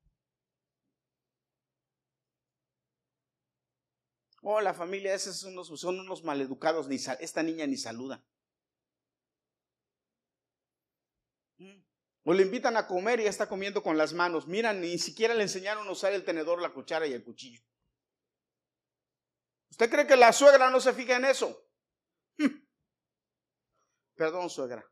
Oh, 4.43 4.62
la 4.62 4.76
familia, 4.76 5.15
esos 5.15 5.38
son 5.38 5.54
unos, 5.54 5.82
son 5.82 6.00
unos 6.00 6.24
maleducados, 6.24 6.88
ni 6.88 6.98
esta 6.98 7.41
niña 7.41 7.65
ni 7.65 7.76
saluda. 7.76 8.24
Mm. 11.58 11.82
O 12.26 12.34
le 12.36 12.43
invitan 12.43 12.78
a 12.78 12.86
comer 12.86 13.19
y 13.19 13.24
ya 13.24 13.32
está 13.32 13.50
comiendo 13.50 13.82
con 13.82 13.98
las 13.98 14.13
manos. 14.13 14.48
Mira, 14.48 14.74
ni 14.74 15.00
siquiera 15.00 15.34
le 15.34 15.41
enseñaron 15.41 15.88
a 15.88 15.91
usar 15.91 16.13
el 16.13 16.24
tenedor, 16.24 16.62
la 16.62 16.72
cuchara 16.72 17.08
y 17.08 17.13
el 17.13 17.24
cuchillo. 17.24 17.63
¿Usted 19.72 19.89
cree 19.89 20.06
que 20.06 20.15
la 20.15 20.32
suegra 20.32 20.69
no 20.69 20.80
se 20.80 20.93
fija 20.93 21.15
en 21.15 21.26
eso? 21.26 21.67
Hmm. 22.38 22.63
Perdón, 24.13 24.52
suegra. 24.52 24.86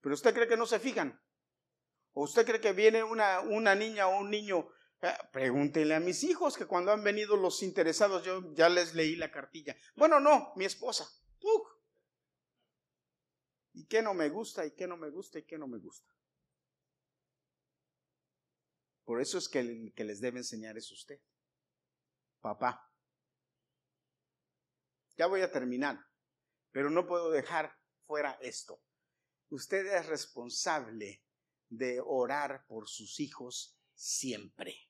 Pero 0.00 0.14
usted 0.14 0.34
cree 0.34 0.48
que 0.48 0.56
no 0.56 0.66
se 0.66 0.78
fijan. 0.78 1.20
¿O 2.12 2.24
usted 2.24 2.46
cree 2.46 2.60
que 2.60 2.72
viene 2.72 3.02
una, 3.02 3.40
una 3.40 3.74
niña 3.74 4.08
o 4.08 4.20
un 4.20 4.30
niño? 4.30 4.68
Eh, 5.00 5.14
pregúntenle 5.32 5.94
a 5.94 6.00
mis 6.00 6.24
hijos 6.24 6.56
que 6.56 6.66
cuando 6.66 6.90
han 6.90 7.04
venido 7.04 7.36
los 7.36 7.62
interesados 7.62 8.24
yo 8.24 8.52
ya 8.54 8.68
les 8.68 8.94
leí 8.94 9.14
la 9.14 9.30
cartilla. 9.30 9.76
Bueno, 9.94 10.18
no, 10.18 10.52
mi 10.56 10.64
esposa. 10.64 11.08
¿Y 13.78 13.86
qué 13.86 14.02
no 14.02 14.12
me 14.12 14.28
gusta? 14.28 14.66
¿Y 14.66 14.72
qué 14.72 14.88
no 14.88 14.96
me 14.96 15.08
gusta? 15.08 15.38
¿Y 15.38 15.44
qué 15.44 15.56
no 15.56 15.68
me 15.68 15.78
gusta? 15.78 16.12
Por 19.04 19.20
eso 19.20 19.38
es 19.38 19.48
que 19.48 19.60
el 19.60 19.92
que 19.94 20.02
les 20.02 20.20
debe 20.20 20.38
enseñar 20.38 20.76
es 20.76 20.90
usted. 20.90 21.20
Papá. 22.40 22.90
Ya 25.16 25.26
voy 25.26 25.42
a 25.42 25.50
terminar, 25.50 25.98
pero 26.72 26.90
no 26.90 27.06
puedo 27.06 27.30
dejar 27.30 27.72
fuera 28.04 28.32
esto. 28.40 28.82
Usted 29.50 29.86
es 29.86 30.06
responsable 30.06 31.22
de 31.68 32.00
orar 32.04 32.66
por 32.66 32.88
sus 32.88 33.20
hijos 33.20 33.78
siempre. 33.94 34.88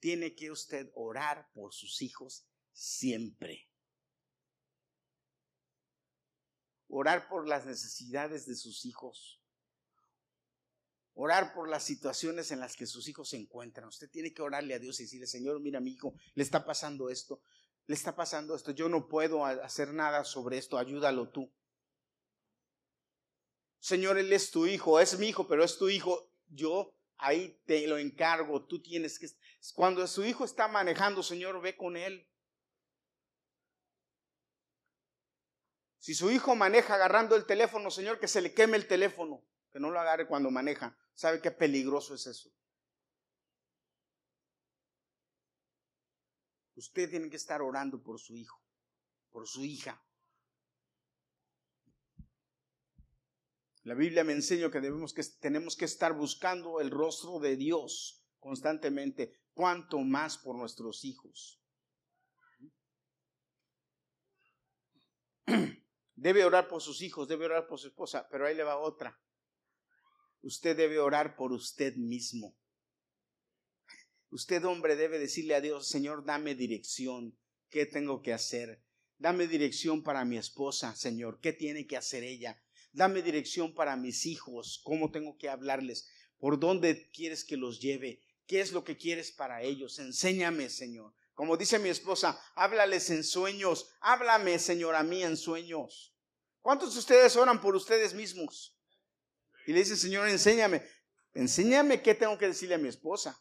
Tiene 0.00 0.34
que 0.34 0.50
usted 0.50 0.90
orar 0.94 1.50
por 1.52 1.72
sus 1.72 2.02
hijos 2.02 2.46
siempre. 2.72 3.68
Orar 6.88 7.28
por 7.28 7.48
las 7.48 7.66
necesidades 7.66 8.46
de 8.46 8.56
sus 8.56 8.84
hijos. 8.84 9.40
Orar 11.14 11.54
por 11.54 11.68
las 11.68 11.84
situaciones 11.84 12.50
en 12.50 12.58
las 12.60 12.74
que 12.74 12.86
sus 12.86 13.06
hijos 13.06 13.28
se 13.28 13.36
encuentran. 13.36 13.88
Usted 13.88 14.10
tiene 14.10 14.34
que 14.34 14.42
orarle 14.42 14.74
a 14.74 14.78
Dios 14.78 14.98
y 14.98 15.04
decirle, 15.04 15.26
Señor, 15.26 15.60
mira, 15.60 15.78
mi 15.78 15.92
hijo, 15.92 16.14
le 16.34 16.42
está 16.42 16.64
pasando 16.64 17.10
esto, 17.10 17.42
le 17.86 17.94
está 17.94 18.16
pasando 18.16 18.54
esto, 18.56 18.72
yo 18.72 18.88
no 18.88 19.08
puedo 19.08 19.44
hacer 19.44 19.92
nada 19.92 20.24
sobre 20.24 20.58
esto, 20.58 20.78
ayúdalo 20.78 21.30
tú. 21.30 21.52
Señor, 23.82 24.16
Él 24.16 24.32
es 24.32 24.52
tu 24.52 24.64
hijo, 24.64 25.00
es 25.00 25.18
mi 25.18 25.26
hijo, 25.26 25.48
pero 25.48 25.64
es 25.64 25.76
tu 25.76 25.88
hijo. 25.88 26.30
Yo 26.46 26.94
ahí 27.18 27.60
te 27.66 27.84
lo 27.88 27.98
encargo, 27.98 28.64
tú 28.64 28.80
tienes 28.80 29.18
que... 29.18 29.26
Cuando 29.74 30.06
su 30.06 30.24
hijo 30.24 30.44
está 30.44 30.68
manejando, 30.68 31.20
Señor, 31.20 31.60
ve 31.60 31.76
con 31.76 31.96
Él. 31.96 32.24
Si 35.98 36.14
su 36.14 36.30
hijo 36.30 36.54
maneja 36.54 36.94
agarrando 36.94 37.34
el 37.34 37.44
teléfono, 37.44 37.90
Señor, 37.90 38.20
que 38.20 38.28
se 38.28 38.40
le 38.40 38.54
queme 38.54 38.76
el 38.76 38.86
teléfono, 38.86 39.44
que 39.72 39.80
no 39.80 39.90
lo 39.90 39.98
agarre 39.98 40.28
cuando 40.28 40.52
maneja. 40.52 40.96
¿Sabe 41.14 41.40
qué 41.40 41.50
peligroso 41.50 42.14
es 42.14 42.28
eso? 42.28 42.52
Usted 46.76 47.10
tiene 47.10 47.28
que 47.28 47.36
estar 47.36 47.60
orando 47.60 48.00
por 48.00 48.20
su 48.20 48.36
hijo, 48.36 48.60
por 49.32 49.48
su 49.48 49.64
hija. 49.64 50.00
La 53.84 53.94
Biblia 53.94 54.22
me 54.22 54.32
enseña 54.32 54.70
que, 54.70 54.80
debemos 54.80 55.12
que 55.12 55.22
tenemos 55.40 55.76
que 55.76 55.86
estar 55.86 56.12
buscando 56.14 56.80
el 56.80 56.90
rostro 56.90 57.40
de 57.40 57.56
Dios 57.56 58.24
constantemente, 58.38 59.32
cuanto 59.54 59.98
más 60.00 60.38
por 60.38 60.56
nuestros 60.56 61.04
hijos. 61.04 61.60
Debe 66.14 66.44
orar 66.44 66.68
por 66.68 66.80
sus 66.80 67.02
hijos, 67.02 67.26
debe 67.26 67.46
orar 67.46 67.66
por 67.66 67.80
su 67.80 67.88
esposa, 67.88 68.28
pero 68.30 68.46
ahí 68.46 68.54
le 68.54 68.62
va 68.62 68.78
otra. 68.78 69.20
Usted 70.42 70.76
debe 70.76 71.00
orar 71.00 71.34
por 71.34 71.52
usted 71.52 71.96
mismo. 71.96 72.56
Usted, 74.30 74.64
hombre, 74.64 74.94
debe 74.94 75.18
decirle 75.18 75.56
a 75.56 75.60
Dios, 75.60 75.88
Señor, 75.88 76.24
dame 76.24 76.54
dirección. 76.54 77.36
¿Qué 77.68 77.86
tengo 77.86 78.22
que 78.22 78.32
hacer? 78.32 78.84
Dame 79.18 79.48
dirección 79.48 80.04
para 80.04 80.24
mi 80.24 80.36
esposa, 80.36 80.94
Señor. 80.94 81.40
¿Qué 81.40 81.52
tiene 81.52 81.86
que 81.86 81.96
hacer 81.96 82.22
ella? 82.22 82.62
Dame 82.92 83.22
dirección 83.22 83.74
para 83.74 83.96
mis 83.96 84.26
hijos, 84.26 84.80
cómo 84.84 85.10
tengo 85.10 85.36
que 85.38 85.48
hablarles, 85.48 86.08
por 86.38 86.58
dónde 86.58 87.10
quieres 87.10 87.44
que 87.44 87.56
los 87.56 87.80
lleve, 87.80 88.20
qué 88.46 88.60
es 88.60 88.72
lo 88.72 88.84
que 88.84 88.96
quieres 88.96 89.32
para 89.32 89.62
ellos. 89.62 89.98
Enséñame, 89.98 90.68
Señor. 90.68 91.14
Como 91.34 91.56
dice 91.56 91.78
mi 91.78 91.88
esposa, 91.88 92.38
háblales 92.54 93.08
en 93.10 93.24
sueños, 93.24 93.88
háblame, 94.00 94.58
Señor, 94.58 94.94
a 94.94 95.02
mí 95.02 95.22
en 95.22 95.36
sueños. 95.36 96.14
¿Cuántos 96.60 96.92
de 96.92 97.00
ustedes 97.00 97.36
oran 97.36 97.60
por 97.60 97.74
ustedes 97.74 98.12
mismos? 98.12 98.78
Y 99.66 99.72
le 99.72 99.78
dicen, 99.78 99.96
Señor, 99.96 100.28
enséñame, 100.28 100.82
enséñame 101.32 102.02
qué 102.02 102.14
tengo 102.14 102.36
que 102.36 102.48
decirle 102.48 102.74
a 102.74 102.78
mi 102.78 102.88
esposa. 102.88 103.40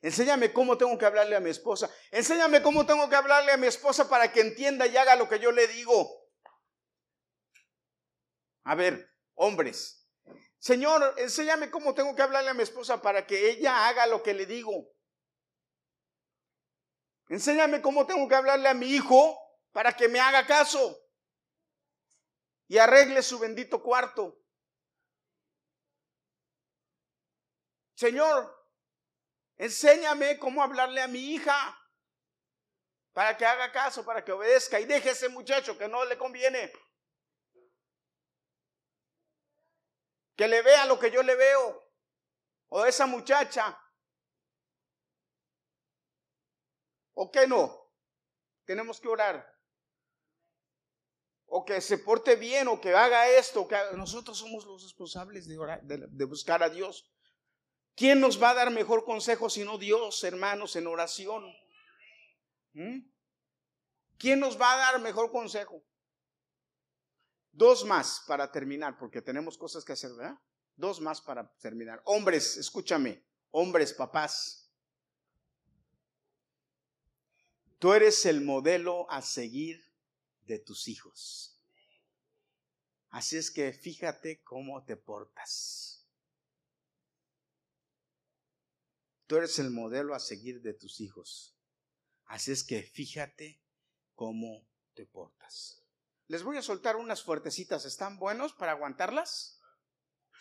Enséñame 0.00 0.52
cómo 0.52 0.76
tengo 0.76 0.98
que 0.98 1.06
hablarle 1.06 1.36
a 1.36 1.40
mi 1.40 1.50
esposa. 1.50 1.88
Enséñame 2.10 2.60
cómo 2.60 2.84
tengo 2.84 3.08
que 3.08 3.14
hablarle 3.14 3.52
a 3.52 3.56
mi 3.56 3.68
esposa 3.68 4.08
para 4.08 4.32
que 4.32 4.40
entienda 4.40 4.86
y 4.88 4.96
haga 4.96 5.14
lo 5.14 5.28
que 5.28 5.38
yo 5.38 5.52
le 5.52 5.68
digo. 5.68 6.21
A 8.64 8.74
ver, 8.74 9.10
hombres. 9.34 10.08
Señor, 10.58 11.14
enséñame 11.18 11.70
cómo 11.70 11.94
tengo 11.94 12.14
que 12.14 12.22
hablarle 12.22 12.50
a 12.50 12.54
mi 12.54 12.62
esposa 12.62 13.02
para 13.02 13.26
que 13.26 13.50
ella 13.50 13.88
haga 13.88 14.06
lo 14.06 14.22
que 14.22 14.34
le 14.34 14.46
digo. 14.46 14.92
Enséñame 17.28 17.80
cómo 17.82 18.06
tengo 18.06 18.28
que 18.28 18.34
hablarle 18.34 18.68
a 18.68 18.74
mi 18.74 18.86
hijo 18.86 19.38
para 19.72 19.96
que 19.96 20.08
me 20.08 20.20
haga 20.20 20.46
caso 20.46 20.98
y 22.68 22.78
arregle 22.78 23.22
su 23.22 23.38
bendito 23.38 23.82
cuarto. 23.82 24.38
Señor, 27.94 28.52
enséñame 29.56 30.38
cómo 30.38 30.62
hablarle 30.62 31.00
a 31.02 31.08
mi 31.08 31.34
hija 31.34 31.78
para 33.12 33.36
que 33.36 33.44
haga 33.44 33.70
caso, 33.72 34.04
para 34.04 34.24
que 34.24 34.32
obedezca 34.32 34.80
y 34.80 34.84
deje 34.84 35.10
a 35.10 35.12
ese 35.12 35.28
muchacho 35.28 35.76
que 35.76 35.88
no 35.88 36.04
le 36.04 36.16
conviene. 36.16 36.72
Que 40.42 40.48
le 40.48 40.60
vea 40.60 40.86
lo 40.86 40.98
que 40.98 41.08
yo 41.08 41.22
le 41.22 41.36
veo, 41.36 41.88
o 42.70 42.84
esa 42.84 43.06
muchacha, 43.06 43.80
o 47.12 47.30
que 47.30 47.46
no, 47.46 47.88
tenemos 48.64 49.00
que 49.00 49.06
orar, 49.06 49.56
o 51.46 51.64
que 51.64 51.80
se 51.80 51.98
porte 51.98 52.34
bien, 52.34 52.66
o 52.66 52.80
que 52.80 52.92
haga 52.92 53.28
esto, 53.28 53.68
que 53.68 53.76
nosotros 53.94 54.36
somos 54.36 54.66
los 54.66 54.82
responsables 54.82 55.46
de, 55.46 55.56
orar, 55.56 55.80
de, 55.84 56.24
buscar 56.24 56.60
a 56.64 56.68
Dios. 56.68 57.08
¿Quién 57.94 58.18
nos 58.18 58.42
va 58.42 58.50
a 58.50 58.54
dar 58.54 58.72
mejor 58.72 59.04
consejo 59.04 59.48
sino 59.48 59.78
Dios, 59.78 60.24
hermanos, 60.24 60.74
en 60.74 60.88
oración? 60.88 61.44
¿Mm? 62.72 62.98
¿Quién 64.18 64.40
nos 64.40 64.60
va 64.60 64.72
a 64.72 64.76
dar 64.78 65.00
mejor 65.00 65.30
consejo? 65.30 65.84
Dos 67.52 67.84
más 67.84 68.24
para 68.26 68.50
terminar, 68.50 68.98
porque 68.98 69.20
tenemos 69.20 69.58
cosas 69.58 69.84
que 69.84 69.92
hacer, 69.92 70.12
¿verdad? 70.14 70.38
Dos 70.74 71.00
más 71.00 71.20
para 71.20 71.54
terminar. 71.58 72.02
Hombres, 72.06 72.56
escúchame, 72.56 73.22
hombres, 73.50 73.92
papás. 73.92 74.70
Tú 77.78 77.92
eres 77.92 78.24
el 78.26 78.40
modelo 78.40 79.10
a 79.10 79.20
seguir 79.20 79.84
de 80.46 80.58
tus 80.58 80.88
hijos. 80.88 81.60
Así 83.10 83.36
es 83.36 83.50
que 83.50 83.72
fíjate 83.72 84.42
cómo 84.42 84.82
te 84.84 84.96
portas. 84.96 86.08
Tú 89.26 89.36
eres 89.36 89.58
el 89.58 89.70
modelo 89.70 90.14
a 90.14 90.20
seguir 90.20 90.62
de 90.62 90.72
tus 90.72 91.00
hijos. 91.00 91.54
Así 92.24 92.52
es 92.52 92.64
que 92.64 92.82
fíjate 92.82 93.60
cómo 94.14 94.66
te 94.94 95.04
portas. 95.04 95.81
Les 96.32 96.42
voy 96.42 96.56
a 96.56 96.62
soltar 96.62 96.96
unas 96.96 97.22
fuertecitas. 97.22 97.84
¿Están 97.84 98.18
buenos 98.18 98.54
para 98.54 98.72
aguantarlas? 98.72 99.60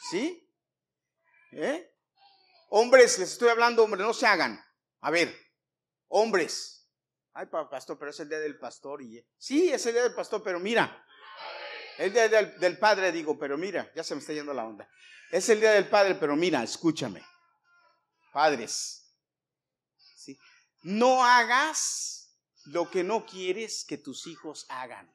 ¿Sí? 0.09 0.49
¿Eh? 1.51 1.93
Hombres, 2.69 3.19
les 3.19 3.33
estoy 3.33 3.49
hablando, 3.49 3.83
hombres, 3.83 4.05
no 4.07 4.13
se 4.13 4.25
hagan. 4.25 4.57
A 5.01 5.11
ver, 5.11 5.37
hombres. 6.07 6.87
Ay, 7.33 7.47
pastor, 7.47 7.99
pero 7.99 8.11
es 8.11 8.19
el 8.21 8.29
día 8.29 8.39
del 8.39 8.57
pastor. 8.57 9.01
Y... 9.01 9.21
Sí, 9.37 9.69
es 9.69 9.85
el 9.85 9.91
día 9.91 10.03
del 10.03 10.15
pastor, 10.15 10.41
pero 10.41 10.61
mira. 10.61 11.05
El 11.97 12.13
día 12.13 12.29
del, 12.29 12.57
del 12.57 12.79
padre, 12.79 13.11
digo, 13.11 13.37
pero 13.37 13.57
mira, 13.57 13.91
ya 13.93 14.01
se 14.01 14.15
me 14.15 14.21
está 14.21 14.31
yendo 14.31 14.53
la 14.53 14.63
onda. 14.63 14.89
Es 15.29 15.49
el 15.49 15.59
día 15.59 15.73
del 15.73 15.89
padre, 15.89 16.15
pero 16.15 16.37
mira, 16.37 16.63
escúchame. 16.63 17.21
Padres, 18.31 19.13
¿sí? 19.97 20.39
no 20.83 21.25
hagas 21.25 22.33
lo 22.63 22.89
que 22.89 23.03
no 23.03 23.25
quieres 23.25 23.83
que 23.83 23.97
tus 23.97 24.25
hijos 24.25 24.65
hagan. 24.69 25.13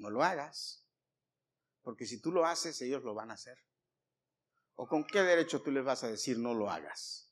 No 0.00 0.08
lo 0.08 0.24
hagas. 0.24 0.86
Porque 1.82 2.06
si 2.06 2.20
tú 2.20 2.32
lo 2.32 2.46
haces, 2.46 2.80
ellos 2.80 3.04
lo 3.04 3.14
van 3.14 3.30
a 3.30 3.34
hacer. 3.34 3.58
¿O 4.74 4.88
con 4.88 5.06
qué 5.06 5.22
derecho 5.22 5.60
tú 5.60 5.70
les 5.70 5.84
vas 5.84 6.02
a 6.04 6.08
decir 6.08 6.38
no 6.38 6.54
lo 6.54 6.70
hagas? 6.70 7.30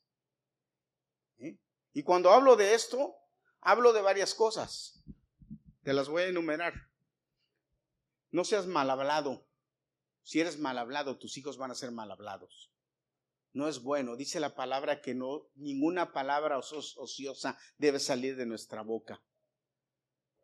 Y 1.95 2.03
cuando 2.03 2.31
hablo 2.31 2.57
de 2.57 2.75
esto, 2.75 3.17
hablo 3.63 3.95
de 3.95 4.03
varias 4.03 4.35
cosas. 4.35 5.03
Te 5.83 5.95
las 5.95 6.11
voy 6.11 6.25
a 6.25 6.29
enumerar. 6.29 6.75
No 8.31 8.45
seas 8.45 8.67
mal 8.67 8.91
hablado. 8.91 9.49
Si 10.23 10.39
eres 10.39 10.59
mal 10.59 10.77
hablado, 10.77 11.19
tus 11.19 11.39
hijos 11.39 11.57
van 11.57 11.71
a 11.71 11.75
ser 11.75 11.91
mal 11.91 12.11
hablados. 12.11 12.71
No 13.55 13.67
es 13.67 13.83
bueno. 13.83 14.15
Dice 14.15 14.41
la 14.41 14.55
palabra 14.55 15.01
que 15.01 15.15
no, 15.15 15.49
ninguna 15.55 16.13
palabra 16.13 16.59
ociosa 16.59 17.59
debe 17.79 17.99
salir 17.99 18.37
de 18.37 18.45
nuestra 18.45 18.83
boca. 18.83 19.25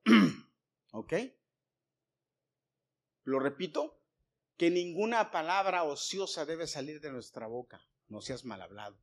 ¿Ok? 0.92 1.12
Lo 3.24 3.38
repito, 3.40 3.98
que 4.56 4.70
ninguna 4.70 5.30
palabra 5.30 5.82
ociosa 5.82 6.44
debe 6.44 6.66
salir 6.66 7.00
de 7.00 7.10
nuestra 7.10 7.46
boca. 7.46 7.84
No 8.08 8.20
seas 8.20 8.44
mal 8.44 8.62
hablado. 8.62 8.98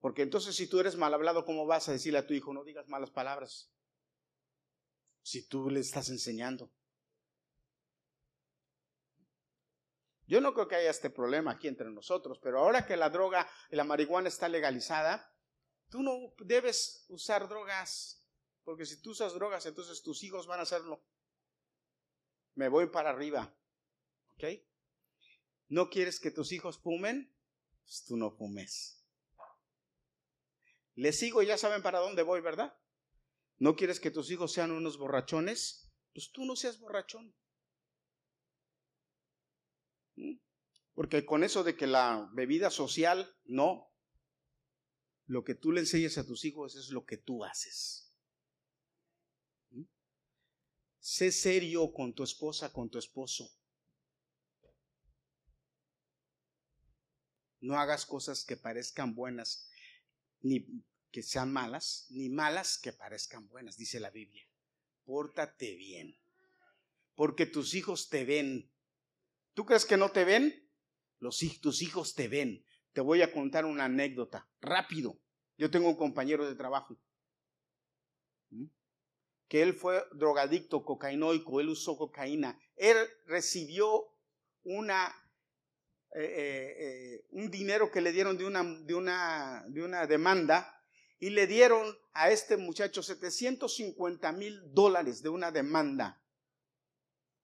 Porque 0.00 0.22
entonces 0.22 0.56
si 0.56 0.66
tú 0.66 0.80
eres 0.80 0.96
mal 0.96 1.12
hablado, 1.12 1.44
¿cómo 1.44 1.66
vas 1.66 1.88
a 1.88 1.92
decirle 1.92 2.18
a 2.18 2.26
tu 2.26 2.34
hijo, 2.34 2.52
no 2.52 2.64
digas 2.64 2.88
malas 2.88 3.10
palabras? 3.10 3.70
Si 5.22 5.46
tú 5.46 5.68
le 5.68 5.80
estás 5.80 6.08
enseñando. 6.08 6.72
Yo 10.26 10.40
no 10.40 10.54
creo 10.54 10.68
que 10.68 10.76
haya 10.76 10.90
este 10.90 11.10
problema 11.10 11.50
aquí 11.50 11.68
entre 11.68 11.90
nosotros, 11.90 12.38
pero 12.40 12.60
ahora 12.60 12.86
que 12.86 12.96
la 12.96 13.10
droga 13.10 13.48
y 13.70 13.76
la 13.76 13.84
marihuana 13.84 14.28
está 14.28 14.48
legalizada, 14.48 15.34
tú 15.90 16.02
no 16.02 16.32
debes 16.38 17.04
usar 17.08 17.48
drogas, 17.48 18.24
porque 18.64 18.86
si 18.86 19.02
tú 19.02 19.10
usas 19.10 19.34
drogas, 19.34 19.66
entonces 19.66 20.02
tus 20.02 20.22
hijos 20.22 20.46
van 20.46 20.60
a 20.60 20.62
hacerlo 20.62 21.02
me 22.54 22.68
voy 22.68 22.86
para 22.86 23.10
arriba. 23.10 23.54
¿Ok? 24.34 24.44
¿No 25.68 25.88
quieres 25.88 26.18
que 26.20 26.30
tus 26.30 26.52
hijos 26.52 26.78
fumen? 26.78 27.32
Pues 27.82 28.04
tú 28.06 28.16
no 28.16 28.30
fumes. 28.30 29.04
Les 30.94 31.18
sigo, 31.18 31.42
ya 31.42 31.56
saben 31.56 31.82
para 31.82 32.00
dónde 32.00 32.22
voy, 32.22 32.40
¿verdad? 32.40 32.76
¿No 33.58 33.76
quieres 33.76 34.00
que 34.00 34.10
tus 34.10 34.30
hijos 34.30 34.52
sean 34.52 34.70
unos 34.70 34.98
borrachones? 34.98 35.90
Pues 36.12 36.30
tú 36.32 36.44
no 36.44 36.56
seas 36.56 36.78
borrachón. 36.78 37.34
¿Mm? 40.16 40.38
Porque 40.94 41.24
con 41.24 41.44
eso 41.44 41.62
de 41.62 41.76
que 41.76 41.86
la 41.86 42.28
bebida 42.32 42.70
social, 42.70 43.34
no. 43.44 43.90
Lo 45.26 45.44
que 45.44 45.54
tú 45.54 45.72
le 45.72 45.80
enseñas 45.80 46.18
a 46.18 46.26
tus 46.26 46.44
hijos 46.44 46.74
es 46.74 46.90
lo 46.90 47.04
que 47.04 47.16
tú 47.16 47.44
haces. 47.44 48.09
Sé 51.00 51.32
serio 51.32 51.92
con 51.92 52.14
tu 52.14 52.22
esposa, 52.22 52.72
con 52.72 52.90
tu 52.90 52.98
esposo. 52.98 53.50
No 57.60 57.78
hagas 57.78 58.04
cosas 58.04 58.44
que 58.44 58.56
parezcan 58.56 59.14
buenas, 59.14 59.70
ni 60.40 60.66
que 61.10 61.22
sean 61.22 61.52
malas, 61.52 62.06
ni 62.10 62.28
malas 62.28 62.78
que 62.78 62.92
parezcan 62.92 63.48
buenas, 63.48 63.76
dice 63.76 63.98
la 63.98 64.10
Biblia. 64.10 64.46
Pórtate 65.04 65.74
bien, 65.74 66.18
porque 67.14 67.46
tus 67.46 67.74
hijos 67.74 68.08
te 68.10 68.24
ven. 68.24 68.70
¿Tú 69.54 69.64
crees 69.64 69.84
que 69.84 69.96
no 69.96 70.10
te 70.12 70.24
ven? 70.24 70.70
Los, 71.18 71.38
tus 71.60 71.82
hijos 71.82 72.14
te 72.14 72.28
ven. 72.28 72.64
Te 72.92 73.00
voy 73.00 73.22
a 73.22 73.32
contar 73.32 73.64
una 73.64 73.86
anécdota, 73.86 74.48
rápido. 74.60 75.18
Yo 75.56 75.70
tengo 75.70 75.88
un 75.88 75.96
compañero 75.96 76.46
de 76.46 76.54
trabajo 76.54 76.98
que 79.50 79.62
él 79.62 79.74
fue 79.74 80.06
drogadicto, 80.12 80.84
cocainoico, 80.84 81.60
él 81.60 81.70
usó 81.70 81.98
cocaína. 81.98 82.56
Él 82.76 82.96
recibió 83.26 84.06
eh, 84.64 85.10
eh, 86.14 86.76
eh, 86.78 87.26
un 87.30 87.50
dinero 87.50 87.90
que 87.90 88.00
le 88.00 88.12
dieron 88.12 88.38
de 88.38 88.44
una 88.94 90.06
demanda 90.08 90.80
y 91.18 91.30
le 91.30 91.48
dieron 91.48 91.98
a 92.12 92.30
este 92.30 92.58
muchacho 92.58 93.02
750 93.02 94.30
mil 94.30 94.72
dólares 94.72 95.20
de 95.20 95.30
una 95.30 95.50
demanda. 95.50 96.22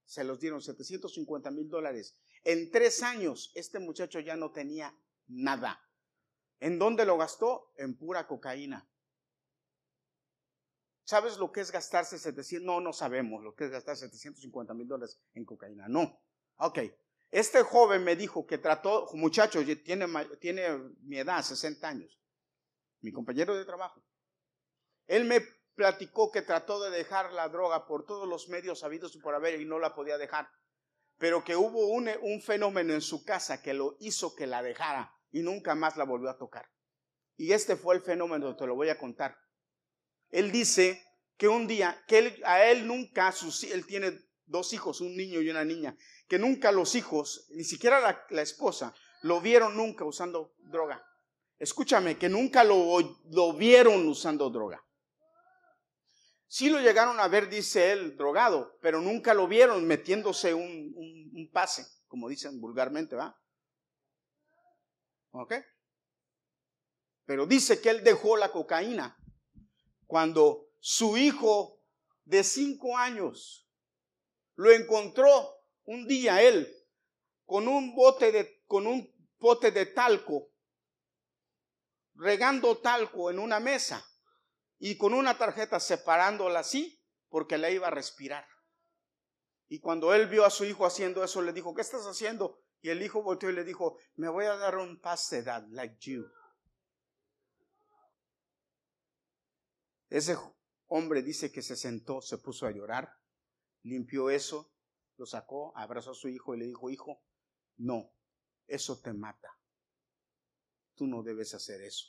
Se 0.04 0.22
los 0.22 0.38
dieron 0.38 0.62
750 0.62 1.50
mil 1.50 1.68
dólares. 1.68 2.16
En 2.44 2.70
tres 2.70 3.02
años 3.02 3.50
este 3.56 3.80
muchacho 3.80 4.20
ya 4.20 4.36
no 4.36 4.52
tenía 4.52 4.96
nada. 5.26 5.82
¿En 6.60 6.78
dónde 6.78 7.04
lo 7.04 7.18
gastó? 7.18 7.72
En 7.76 7.96
pura 7.98 8.28
cocaína. 8.28 8.88
¿Sabes 11.06 11.38
lo 11.38 11.52
que 11.52 11.60
es 11.60 11.70
gastarse 11.70 12.18
700? 12.18 12.66
No, 12.66 12.80
no 12.80 12.92
sabemos 12.92 13.40
lo 13.40 13.54
que 13.54 13.66
es 13.66 13.70
gastar 13.70 13.96
750 13.96 14.74
mil 14.74 14.88
dólares 14.88 15.20
en 15.34 15.44
cocaína. 15.44 15.86
No. 15.86 16.20
Ok. 16.56 16.80
Este 17.30 17.62
joven 17.62 18.02
me 18.02 18.16
dijo 18.16 18.44
que 18.44 18.58
trató, 18.58 19.06
muchacho, 19.14 19.60
tiene, 19.84 20.06
tiene 20.40 20.78
mi 21.02 21.18
edad, 21.18 21.44
60 21.44 21.86
años, 21.86 22.20
mi 23.02 23.12
compañero 23.12 23.54
de 23.56 23.64
trabajo. 23.64 24.04
Él 25.06 25.26
me 25.26 25.42
platicó 25.76 26.32
que 26.32 26.42
trató 26.42 26.82
de 26.82 26.90
dejar 26.90 27.32
la 27.32 27.48
droga 27.48 27.86
por 27.86 28.04
todos 28.04 28.28
los 28.28 28.48
medios 28.48 28.82
habidos 28.82 29.14
y 29.14 29.20
por 29.20 29.36
haber 29.36 29.60
y 29.60 29.64
no 29.64 29.78
la 29.78 29.94
podía 29.94 30.18
dejar. 30.18 30.48
Pero 31.18 31.44
que 31.44 31.54
hubo 31.54 31.86
un, 31.86 32.10
un 32.20 32.42
fenómeno 32.42 32.94
en 32.94 33.00
su 33.00 33.24
casa 33.24 33.62
que 33.62 33.74
lo 33.74 33.96
hizo 34.00 34.34
que 34.34 34.48
la 34.48 34.60
dejara 34.60 35.14
y 35.30 35.42
nunca 35.42 35.76
más 35.76 35.96
la 35.96 36.04
volvió 36.04 36.30
a 36.30 36.38
tocar. 36.38 36.68
Y 37.36 37.52
este 37.52 37.76
fue 37.76 37.94
el 37.94 38.00
fenómeno, 38.00 38.56
te 38.56 38.66
lo 38.66 38.74
voy 38.74 38.88
a 38.88 38.98
contar 38.98 39.45
él 40.30 40.52
dice 40.52 41.02
que 41.36 41.48
un 41.48 41.66
día, 41.66 42.02
que 42.06 42.40
a 42.44 42.64
él 42.70 42.86
nunca, 42.86 43.32
él 43.70 43.86
tiene 43.86 44.18
dos 44.46 44.72
hijos, 44.72 45.00
un 45.00 45.16
niño 45.16 45.40
y 45.40 45.50
una 45.50 45.64
niña, 45.64 45.96
que 46.28 46.38
nunca 46.38 46.72
los 46.72 46.94
hijos, 46.94 47.46
ni 47.50 47.64
siquiera 47.64 48.00
la, 48.30 48.42
esposa, 48.42 48.94
lo 49.22 49.40
vieron 49.40 49.76
nunca 49.76 50.04
usando 50.04 50.54
droga. 50.58 51.04
Escúchame, 51.58 52.18
que 52.18 52.28
nunca 52.28 52.64
lo, 52.64 53.20
lo 53.30 53.52
vieron 53.54 54.06
usando 54.08 54.50
droga. 54.50 54.82
Sí 56.48 56.70
lo 56.70 56.80
llegaron 56.80 57.18
a 57.18 57.28
ver, 57.28 57.48
dice 57.48 57.92
él, 57.92 58.16
drogado, 58.16 58.78
pero 58.80 59.00
nunca 59.00 59.34
lo 59.34 59.48
vieron 59.48 59.84
metiéndose 59.86 60.54
un, 60.54 60.94
un 60.96 61.50
pase, 61.52 61.86
como 62.06 62.28
dicen 62.28 62.60
vulgarmente, 62.60 63.16
¿va? 63.16 63.36
¿Ok? 65.32 65.54
Pero 67.24 67.46
dice 67.46 67.80
que 67.80 67.90
él 67.90 68.04
dejó 68.04 68.36
la 68.36 68.52
cocaína 68.52 69.18
cuando 70.06 70.68
su 70.80 71.16
hijo 71.16 71.80
de 72.24 72.44
cinco 72.44 72.96
años 72.96 73.68
lo 74.54 74.70
encontró 74.70 75.56
un 75.84 76.06
día 76.06 76.42
él 76.42 76.72
con 77.44 77.68
un 77.68 77.94
bote 77.94 78.32
de, 78.32 78.64
con 78.66 78.86
un 78.86 79.12
bote 79.38 79.70
de 79.70 79.86
talco, 79.86 80.50
regando 82.14 82.78
talco 82.78 83.30
en 83.30 83.38
una 83.38 83.60
mesa 83.60 84.04
y 84.78 84.96
con 84.96 85.14
una 85.14 85.38
tarjeta 85.38 85.78
separándola 85.78 86.60
así 86.60 87.00
porque 87.28 87.58
la 87.58 87.70
iba 87.70 87.88
a 87.88 87.90
respirar. 87.90 88.46
Y 89.68 89.80
cuando 89.80 90.14
él 90.14 90.28
vio 90.28 90.44
a 90.44 90.50
su 90.50 90.64
hijo 90.64 90.86
haciendo 90.86 91.24
eso, 91.24 91.42
le 91.42 91.52
dijo, 91.52 91.74
¿qué 91.74 91.82
estás 91.82 92.06
haciendo? 92.06 92.60
Y 92.80 92.90
el 92.90 93.02
hijo 93.02 93.22
volteó 93.22 93.50
y 93.50 93.52
le 93.54 93.64
dijo, 93.64 93.98
me 94.14 94.28
voy 94.28 94.44
a 94.44 94.56
dar 94.56 94.76
un 94.76 95.00
pase 95.00 95.42
that 95.42 95.64
like 95.70 95.96
you. 96.00 96.24
Ese 100.08 100.36
hombre 100.86 101.22
dice 101.22 101.50
que 101.50 101.62
se 101.62 101.76
sentó, 101.76 102.20
se 102.20 102.38
puso 102.38 102.66
a 102.66 102.70
llorar, 102.70 103.10
limpió 103.82 104.30
eso, 104.30 104.72
lo 105.16 105.26
sacó, 105.26 105.76
abrazó 105.76 106.12
a 106.12 106.14
su 106.14 106.28
hijo 106.28 106.54
y 106.54 106.58
le 106.58 106.66
dijo, 106.66 106.90
hijo, 106.90 107.22
no, 107.76 108.12
eso 108.66 109.00
te 109.00 109.12
mata. 109.12 109.48
Tú 110.94 111.06
no 111.06 111.22
debes 111.22 111.54
hacer 111.54 111.82
eso. 111.82 112.06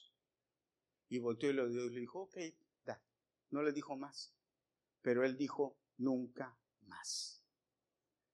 Y 1.10 1.20
volteó 1.20 1.50
y 1.50 1.54
le 1.54 2.00
dijo, 2.00 2.24
ok, 2.24 2.38
da. 2.86 3.02
No 3.50 3.62
le 3.62 3.72
dijo 3.72 3.95
más. 3.95 4.34
Pero 5.02 5.26
él 5.26 5.38
dijo, 5.38 5.78
nunca 5.98 6.58
más. 6.82 7.43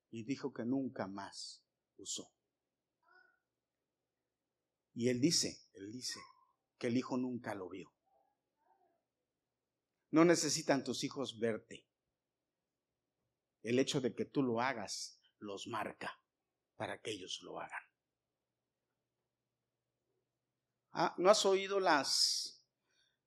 Y 0.10 0.24
dijo 0.24 0.54
que 0.54 0.66
nunca 0.66 1.08
más 1.08 1.64
usó. 1.98 2.32
Y 4.96 5.10
él 5.10 5.20
dice, 5.20 5.58
él 5.74 5.92
dice 5.92 6.20
que 6.78 6.88
el 6.88 6.98
hijo 6.98 7.18
nunca 7.18 7.56
lo 7.56 7.70
vio. 7.70 7.93
No 10.14 10.24
necesitan 10.26 10.84
tus 10.84 11.04
hijos 11.04 11.40
verte. 11.40 11.88
El 13.64 13.80
hecho 13.80 14.00
de 14.00 14.14
que 14.14 14.26
tú 14.26 14.44
lo 14.44 14.62
hagas 14.62 15.20
los 15.40 15.66
marca 15.68 16.22
para 16.76 17.02
que 17.02 17.10
ellos 17.10 17.40
lo 17.42 17.60
hagan. 17.60 17.82
Ah, 20.92 21.16
¿No 21.18 21.32
has 21.32 21.44
oído 21.46 21.80
las 21.80 22.54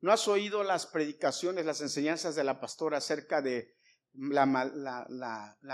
¿No 0.01 0.13
has 0.13 0.29
oído 0.29 0.63
las 0.63 0.87
predicaciones, 0.87 1.67
las 1.67 1.81
enseñanzas 1.81 2.37
de 2.37 2.45
la 2.45 2.61
pastora 2.61 2.99
acerca 2.99 3.43
de 3.43 3.75
la, 4.13 4.47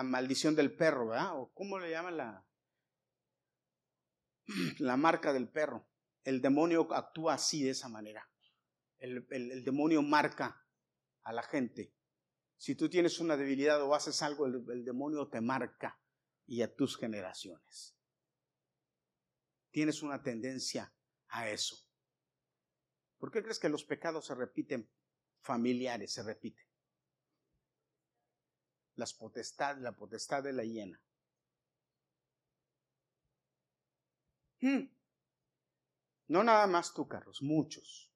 maldición 0.02 0.56
del 0.56 0.74
perro, 0.74 1.08
¿verdad? 1.08 1.38
¿O 1.38 1.52
cómo 1.52 1.78
le 1.78 1.90
llaman 1.90 2.16
la, 2.16 2.46
la 4.78 4.96
marca 4.96 5.34
del 5.34 5.50
perro? 5.50 5.86
El 6.24 6.40
demonio 6.40 6.90
actúa 6.94 7.34
así, 7.34 7.62
de 7.62 7.70
esa 7.70 7.90
manera. 7.90 8.26
El, 8.98 9.26
demonio 9.62 10.00
marca 10.00 10.64
a 11.22 11.32
la 11.32 11.42
gente. 11.42 11.92
Si 12.56 12.74
tú 12.74 12.88
tienes 12.88 13.18
una 13.18 13.36
debilidad 13.36 13.82
o 13.82 13.94
haces 13.94 14.22
algo, 14.22 14.46
el 14.46 14.84
demonio 14.84 15.28
te 15.28 15.40
marca 15.40 15.98
y 16.46 16.62
a 16.62 16.74
tus 16.74 16.96
generaciones. 16.96 17.96
Tienes 19.70 20.02
una 20.02 20.22
tendencia 20.22 20.92
a 21.28 21.48
eso. 21.48 21.76
¿Por 23.18 23.30
qué 23.30 23.42
crees 23.42 23.58
que 23.58 23.68
los 23.68 23.84
pecados 23.84 24.26
se 24.26 24.34
repiten 24.34 24.90
familiares, 25.40 26.12
se 26.12 26.22
repiten? 26.22 26.66
Las 28.96 29.14
potestades, 29.14 29.82
la 29.82 29.96
potestad 29.96 30.42
de 30.42 30.52
la 30.52 30.64
hiena. 30.64 31.00
Hmm. 34.60 34.88
No 36.28 36.44
nada 36.44 36.66
más 36.66 36.92
tú, 36.92 37.08
Carlos, 37.08 37.42
muchos. 37.42 38.11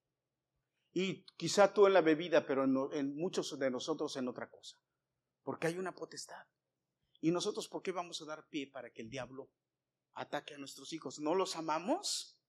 Y 0.99 1.27
quizá 1.37 1.75
tú 1.75 1.87
en 1.87 1.93
la 1.93 2.01
bebida, 2.01 2.47
pero 2.47 2.65
en, 2.95 3.15
muchos 3.17 3.59
de 3.59 3.71
nosotros 3.71 4.17
en 4.17 4.29
otra 4.29 4.49
cosa. 4.49 4.79
Porque 5.43 5.67
hay 5.67 5.77
una 5.77 5.95
potestad. 5.95 6.43
¿Y 7.21 7.33
nosotros 7.33 7.69
por 7.69 7.83
qué 7.83 7.93
vamos 7.93 8.23
a 8.23 8.25
dar 8.25 8.49
pie 8.49 8.67
para 8.67 8.91
que 8.91 9.03
el 9.03 9.11
diablo 9.11 9.51
ataque 10.15 10.55
a 10.55 10.59
nuestros 10.59 10.95
hijos? 10.95 11.19
¿No 11.19 11.35
los 11.35 11.55
amamos? 11.55 12.41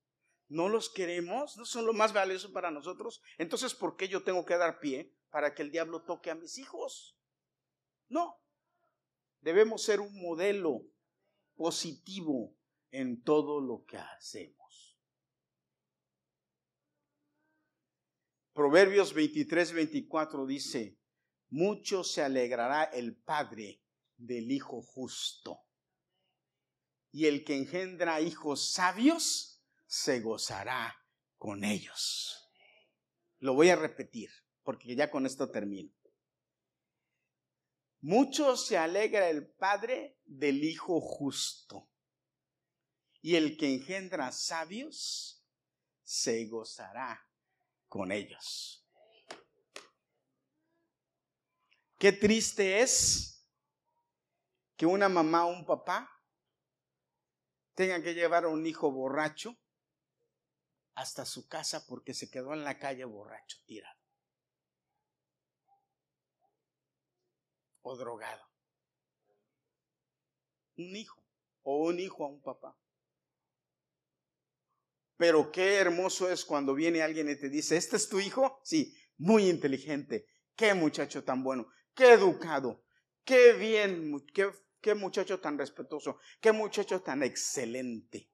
no 0.47 0.69
los 0.69 0.89
queremos, 0.89 1.57
no 1.57 1.65
son 1.65 1.85
lo 1.85 1.91
más 1.91 2.13
valioso 2.13 2.53
para 2.53 2.71
nosotros, 2.71 3.21
entonces 3.37 3.75
¿por 3.75 3.97
qué 3.97 4.07
yo 4.07 4.23
tengo 4.23 4.45
que 4.45 4.55
dar 4.55 4.79
pie 4.79 5.13
para 5.29 5.53
que 5.53 5.61
el 5.61 5.71
diablo 5.71 6.03
toque 6.03 6.31
a 6.31 6.35
mis 6.35 6.57
hijos? 6.57 7.19
No, 8.07 8.41
debemos 9.41 9.83
ser 9.83 9.99
un 9.99 10.21
modelo 10.21 10.83
positivo 11.57 12.55
en 12.91 13.21
todo 13.23 13.59
lo 13.59 13.83
que 13.83 13.97
hacemos. 13.97 14.56
Proverbios 18.57 19.13
23, 19.13 19.71
24 19.71 20.47
dice, 20.47 20.97
mucho 21.49 22.03
se 22.03 22.23
alegrará 22.23 22.85
el 22.85 23.15
Padre 23.15 23.83
del 24.15 24.51
Hijo 24.51 24.81
justo. 24.81 25.59
Y 27.11 27.27
el 27.27 27.45
que 27.45 27.55
engendra 27.55 28.19
hijos 28.19 28.71
sabios, 28.71 29.63
se 29.85 30.21
gozará 30.21 31.05
con 31.37 31.63
ellos. 31.63 32.49
Lo 33.37 33.53
voy 33.53 33.69
a 33.69 33.75
repetir, 33.75 34.31
porque 34.63 34.95
ya 34.95 35.11
con 35.11 35.27
esto 35.27 35.51
termino. 35.51 35.93
Mucho 38.01 38.57
se 38.57 38.75
alegra 38.75 39.29
el 39.29 39.47
Padre 39.47 40.17
del 40.25 40.63
Hijo 40.63 40.99
justo, 40.99 41.91
y 43.21 43.35
el 43.35 43.55
que 43.55 43.71
engendra 43.71 44.31
sabios 44.31 45.45
se 46.01 46.47
gozará 46.47 47.26
con 47.87 48.11
ellos. 48.11 48.85
Qué 51.97 52.11
triste 52.11 52.81
es 52.81 53.43
que 54.75 54.85
una 54.85 55.09
mamá 55.09 55.45
o 55.45 55.49
un 55.49 55.65
papá 55.65 56.09
tengan 57.73 58.03
que 58.03 58.13
llevar 58.13 58.43
a 58.43 58.49
un 58.49 58.65
hijo 58.65 58.91
borracho 58.91 59.57
hasta 60.93 61.25
su 61.25 61.47
casa 61.47 61.85
porque 61.87 62.13
se 62.13 62.29
quedó 62.29 62.53
en 62.53 62.63
la 62.63 62.77
calle 62.77 63.05
borracho, 63.05 63.57
tirado. 63.65 63.99
O 67.81 67.95
drogado. 67.95 68.43
Un 70.77 70.95
hijo. 70.95 71.23
O 71.63 71.85
un 71.85 71.99
hijo 71.99 72.25
a 72.25 72.27
un 72.27 72.41
papá. 72.41 72.77
Pero 75.17 75.51
qué 75.51 75.75
hermoso 75.75 76.31
es 76.31 76.45
cuando 76.45 76.75
viene 76.75 77.01
alguien 77.01 77.29
y 77.29 77.35
te 77.35 77.49
dice, 77.49 77.75
¿este 77.75 77.97
es 77.97 78.07
tu 78.07 78.19
hijo? 78.19 78.61
Sí, 78.63 78.95
muy 79.17 79.49
inteligente. 79.49 80.27
Qué 80.55 80.73
muchacho 80.73 81.23
tan 81.23 81.43
bueno. 81.43 81.67
Qué 81.93 82.13
educado. 82.13 82.85
Qué 83.23 83.53
bien. 83.53 84.25
Qué, 84.33 84.51
qué 84.79 84.93
muchacho 84.93 85.39
tan 85.39 85.57
respetuoso. 85.57 86.19
Qué 86.39 86.51
muchacho 86.51 87.01
tan 87.01 87.23
excelente. 87.23 88.29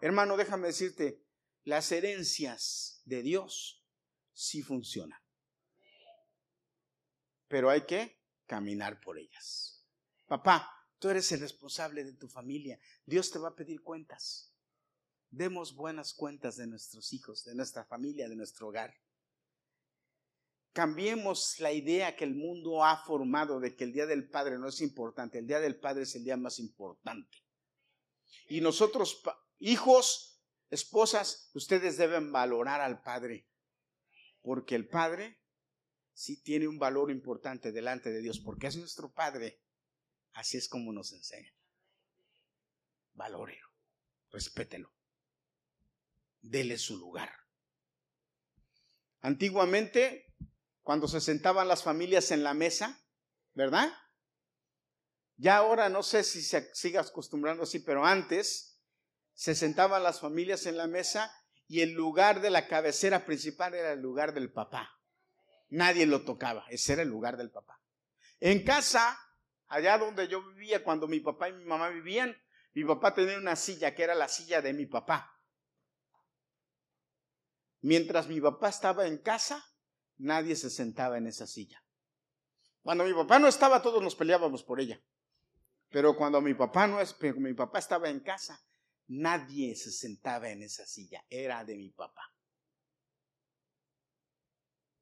Hermano, 0.00 0.36
déjame 0.36 0.68
decirte, 0.68 1.24
las 1.64 1.90
herencias 1.90 3.02
de 3.04 3.22
Dios 3.22 3.84
sí 4.32 4.62
funcionan. 4.62 5.20
Pero 7.48 7.70
hay 7.70 7.86
que 7.86 8.20
caminar 8.46 9.00
por 9.00 9.18
ellas. 9.18 9.84
Papá, 10.26 10.70
tú 10.98 11.08
eres 11.08 11.32
el 11.32 11.40
responsable 11.40 12.04
de 12.04 12.12
tu 12.12 12.28
familia. 12.28 12.78
Dios 13.04 13.30
te 13.30 13.38
va 13.38 13.48
a 13.48 13.54
pedir 13.54 13.82
cuentas. 13.82 14.47
Demos 15.30 15.74
buenas 15.74 16.14
cuentas 16.14 16.56
de 16.56 16.66
nuestros 16.66 17.12
hijos, 17.12 17.44
de 17.44 17.54
nuestra 17.54 17.84
familia, 17.84 18.28
de 18.28 18.36
nuestro 18.36 18.68
hogar. 18.68 18.94
Cambiemos 20.72 21.58
la 21.58 21.72
idea 21.72 22.16
que 22.16 22.24
el 22.24 22.34
mundo 22.34 22.84
ha 22.84 23.04
formado 23.04 23.60
de 23.60 23.74
que 23.74 23.84
el 23.84 23.92
Día 23.92 24.06
del 24.06 24.28
Padre 24.28 24.58
no 24.58 24.68
es 24.68 24.80
importante. 24.80 25.38
El 25.38 25.46
Día 25.46 25.60
del 25.60 25.78
Padre 25.78 26.04
es 26.04 26.14
el 26.14 26.24
día 26.24 26.36
más 26.36 26.58
importante. 26.58 27.38
Y 28.48 28.60
nosotros 28.60 29.22
Hijos, 29.60 30.40
esposas, 30.70 31.50
ustedes 31.54 31.96
deben 31.96 32.30
valorar 32.30 32.80
al 32.80 33.02
Padre, 33.02 33.48
porque 34.40 34.76
el 34.76 34.86
Padre 34.86 35.40
sí 36.12 36.40
tiene 36.42 36.68
un 36.68 36.78
valor 36.78 37.10
importante 37.10 37.72
delante 37.72 38.10
de 38.10 38.20
Dios, 38.20 38.38
porque 38.38 38.68
es 38.68 38.76
nuestro 38.76 39.12
Padre. 39.12 39.60
Así 40.32 40.56
es 40.56 40.68
como 40.68 40.92
nos 40.92 41.12
enseña. 41.12 41.52
Valórelo, 43.14 43.66
respételo, 44.30 44.92
dele 46.40 46.78
su 46.78 46.96
lugar. 46.96 47.30
Antiguamente, 49.20 50.34
cuando 50.82 51.08
se 51.08 51.20
sentaban 51.20 51.68
las 51.68 51.82
familias 51.82 52.30
en 52.30 52.42
la 52.42 52.54
mesa, 52.54 52.98
¿verdad? 53.54 53.92
Ya 55.36 55.56
ahora 55.56 55.88
no 55.88 56.02
sé 56.02 56.24
si 56.24 56.42
se 56.42 56.74
siga 56.74 57.00
acostumbrando 57.00 57.62
así, 57.62 57.78
pero 57.78 58.04
antes 58.04 58.80
se 59.34 59.54
sentaban 59.54 60.02
las 60.02 60.20
familias 60.20 60.66
en 60.66 60.76
la 60.76 60.86
mesa 60.86 61.32
y 61.68 61.82
el 61.82 61.92
lugar 61.92 62.40
de 62.40 62.50
la 62.50 62.66
cabecera 62.66 63.24
principal 63.24 63.74
era 63.74 63.92
el 63.92 64.00
lugar 64.00 64.34
del 64.34 64.52
papá. 64.52 64.98
Nadie 65.68 66.06
lo 66.06 66.24
tocaba, 66.24 66.64
ese 66.70 66.94
era 66.94 67.02
el 67.02 67.08
lugar 67.08 67.36
del 67.36 67.50
papá. 67.50 67.80
En 68.40 68.64
casa, 68.64 69.18
allá 69.66 69.98
donde 69.98 70.26
yo 70.28 70.42
vivía, 70.42 70.82
cuando 70.82 71.06
mi 71.06 71.20
papá 71.20 71.48
y 71.48 71.52
mi 71.52 71.64
mamá 71.64 71.88
vivían, 71.90 72.36
mi 72.72 72.84
papá 72.84 73.14
tenía 73.14 73.38
una 73.38 73.56
silla 73.56 73.94
que 73.94 74.02
era 74.02 74.14
la 74.14 74.28
silla 74.28 74.62
de 74.62 74.72
mi 74.72 74.86
papá. 74.86 75.37
Mientras 77.80 78.28
mi 78.28 78.40
papá 78.40 78.68
estaba 78.68 79.06
en 79.06 79.18
casa, 79.18 79.64
nadie 80.16 80.56
se 80.56 80.70
sentaba 80.70 81.18
en 81.18 81.26
esa 81.26 81.46
silla. 81.46 81.84
Cuando 82.82 83.04
mi 83.04 83.12
papá 83.12 83.38
no 83.38 83.48
estaba, 83.48 83.82
todos 83.82 84.02
nos 84.02 84.16
peleábamos 84.16 84.62
por 84.62 84.80
ella. 84.80 85.02
Pero 85.90 86.16
cuando 86.16 86.40
mi 86.40 86.54
papá 86.54 86.86
no 86.86 87.00
estaba 87.00 88.08
en 88.08 88.20
casa, 88.20 88.62
Nadie 89.08 89.74
se 89.74 89.90
sentaba 89.90 90.50
en 90.50 90.62
esa 90.62 90.86
silla, 90.86 91.24
era 91.30 91.64
de 91.64 91.76
mi 91.76 91.90
papá. 91.90 92.34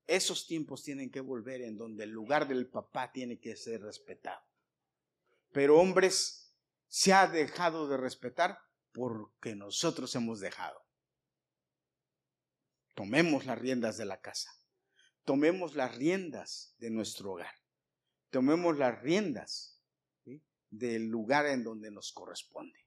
Esos 0.06 0.46
tiempos 0.46 0.84
tienen 0.84 1.10
que 1.10 1.20
volver 1.20 1.62
en 1.62 1.76
donde 1.76 2.04
el 2.04 2.10
lugar 2.10 2.46
del 2.46 2.68
papá 2.68 3.10
tiene 3.10 3.40
que 3.40 3.56
ser 3.56 3.82
respetado. 3.82 4.46
Pero 5.50 5.80
hombres, 5.80 6.54
se 6.86 7.12
ha 7.12 7.26
dejado 7.26 7.88
de 7.88 7.96
respetar 7.96 8.60
porque 8.92 9.56
nosotros 9.56 10.14
hemos 10.14 10.38
dejado. 10.38 10.85
Tomemos 12.96 13.44
las 13.44 13.58
riendas 13.58 13.98
de 13.98 14.06
la 14.06 14.22
casa. 14.22 14.50
Tomemos 15.26 15.74
las 15.74 15.94
riendas 15.94 16.74
de 16.78 16.88
nuestro 16.88 17.32
hogar. 17.32 17.54
Tomemos 18.30 18.78
las 18.78 19.02
riendas 19.02 19.82
del 20.70 21.06
lugar 21.08 21.44
en 21.44 21.62
donde 21.62 21.90
nos 21.90 22.10
corresponde. 22.12 22.78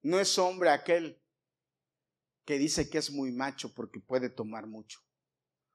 No 0.00 0.18
es 0.18 0.38
hombre 0.38 0.70
aquel 0.70 1.22
que 2.46 2.56
dice 2.56 2.88
que 2.88 2.96
es 2.96 3.10
muy 3.10 3.30
macho 3.30 3.74
porque 3.74 4.00
puede 4.00 4.30
tomar 4.30 4.66
mucho. 4.66 5.00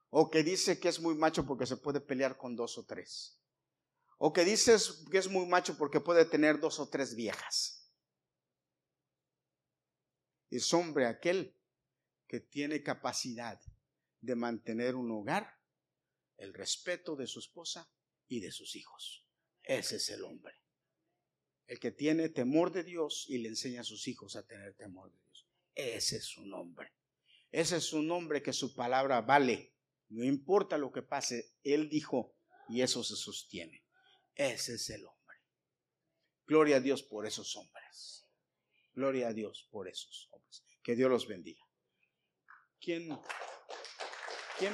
O 0.10 0.32
que 0.32 0.42
dice 0.42 0.80
que 0.80 0.90
es 0.90 1.00
muy 1.00 1.14
macho 1.14 1.46
porque 1.46 1.68
se 1.68 1.78
puede 1.78 2.02
pelear 2.02 2.36
con 2.36 2.56
dos 2.56 2.80
o 2.80 2.86
tres. 2.86 3.40
O 4.18 4.34
que 4.34 4.44
dice 4.44 4.74
que 5.12 5.20
es 5.20 5.30
muy 5.30 5.46
macho 5.46 5.78
porque 5.78 6.00
puede 6.00 6.26
tener 6.26 6.60
dos 6.60 6.80
o 6.80 6.90
tres 6.90 7.16
viejas 7.16 7.81
es 10.58 10.74
hombre 10.74 11.06
aquel 11.06 11.58
que 12.28 12.40
tiene 12.40 12.84
capacidad 12.84 13.60
de 14.20 14.36
mantener 14.36 14.96
un 14.96 15.12
hogar, 15.12 15.60
el 16.38 16.54
respeto 16.54 17.16
de 17.16 17.28
su 17.28 17.40
esposa 17.40 17.92
y 18.28 18.40
de 18.40 18.52
sus 18.52 18.76
hijos. 18.76 19.26
Ese 19.64 19.98
es 19.98 20.10
el 20.10 20.24
hombre. 20.24 20.56
El 21.68 21.80
que 21.80 21.92
tiene 21.92 22.30
temor 22.30 22.72
de 22.72 22.84
Dios 22.84 23.26
y 23.30 23.38
le 23.38 23.50
enseña 23.50 23.82
a 23.82 23.86
sus 23.86 24.08
hijos 24.08 24.36
a 24.36 24.46
tener 24.46 24.76
temor 24.76 25.12
de 25.12 25.18
Dios. 25.18 25.48
Ese 25.74 26.18
es 26.18 26.38
un 26.38 26.54
hombre. 26.54 26.94
Ese 27.52 27.78
es 27.78 27.94
un 27.94 28.10
hombre 28.12 28.42
que 28.42 28.54
su 28.54 28.74
palabra 28.74 29.22
vale. 29.22 29.76
No 30.10 30.24
importa 30.24 30.78
lo 30.78 30.92
que 30.92 31.02
pase, 31.02 31.54
él 31.64 31.90
dijo 31.90 32.36
y 32.68 32.82
eso 32.82 33.04
se 33.04 33.16
sostiene. 33.16 33.86
Ese 34.36 34.76
es 34.76 34.90
el 34.90 35.06
hombre. 35.06 35.38
Gloria 36.46 36.78
a 36.78 36.80
Dios 36.82 37.04
por 37.04 37.26
esos 37.26 37.56
hombres. 37.56 38.21
Gloria 38.94 39.30
a 39.30 39.34
Dios 39.34 39.68
por 39.72 39.88
esos 39.88 40.28
hombres. 40.32 40.64
Que 40.84 40.96
Dios 40.96 41.10
los 41.10 41.28
bendiga. 41.28 41.64
¿Quién? 42.80 43.18
¿Quién? 44.58 44.74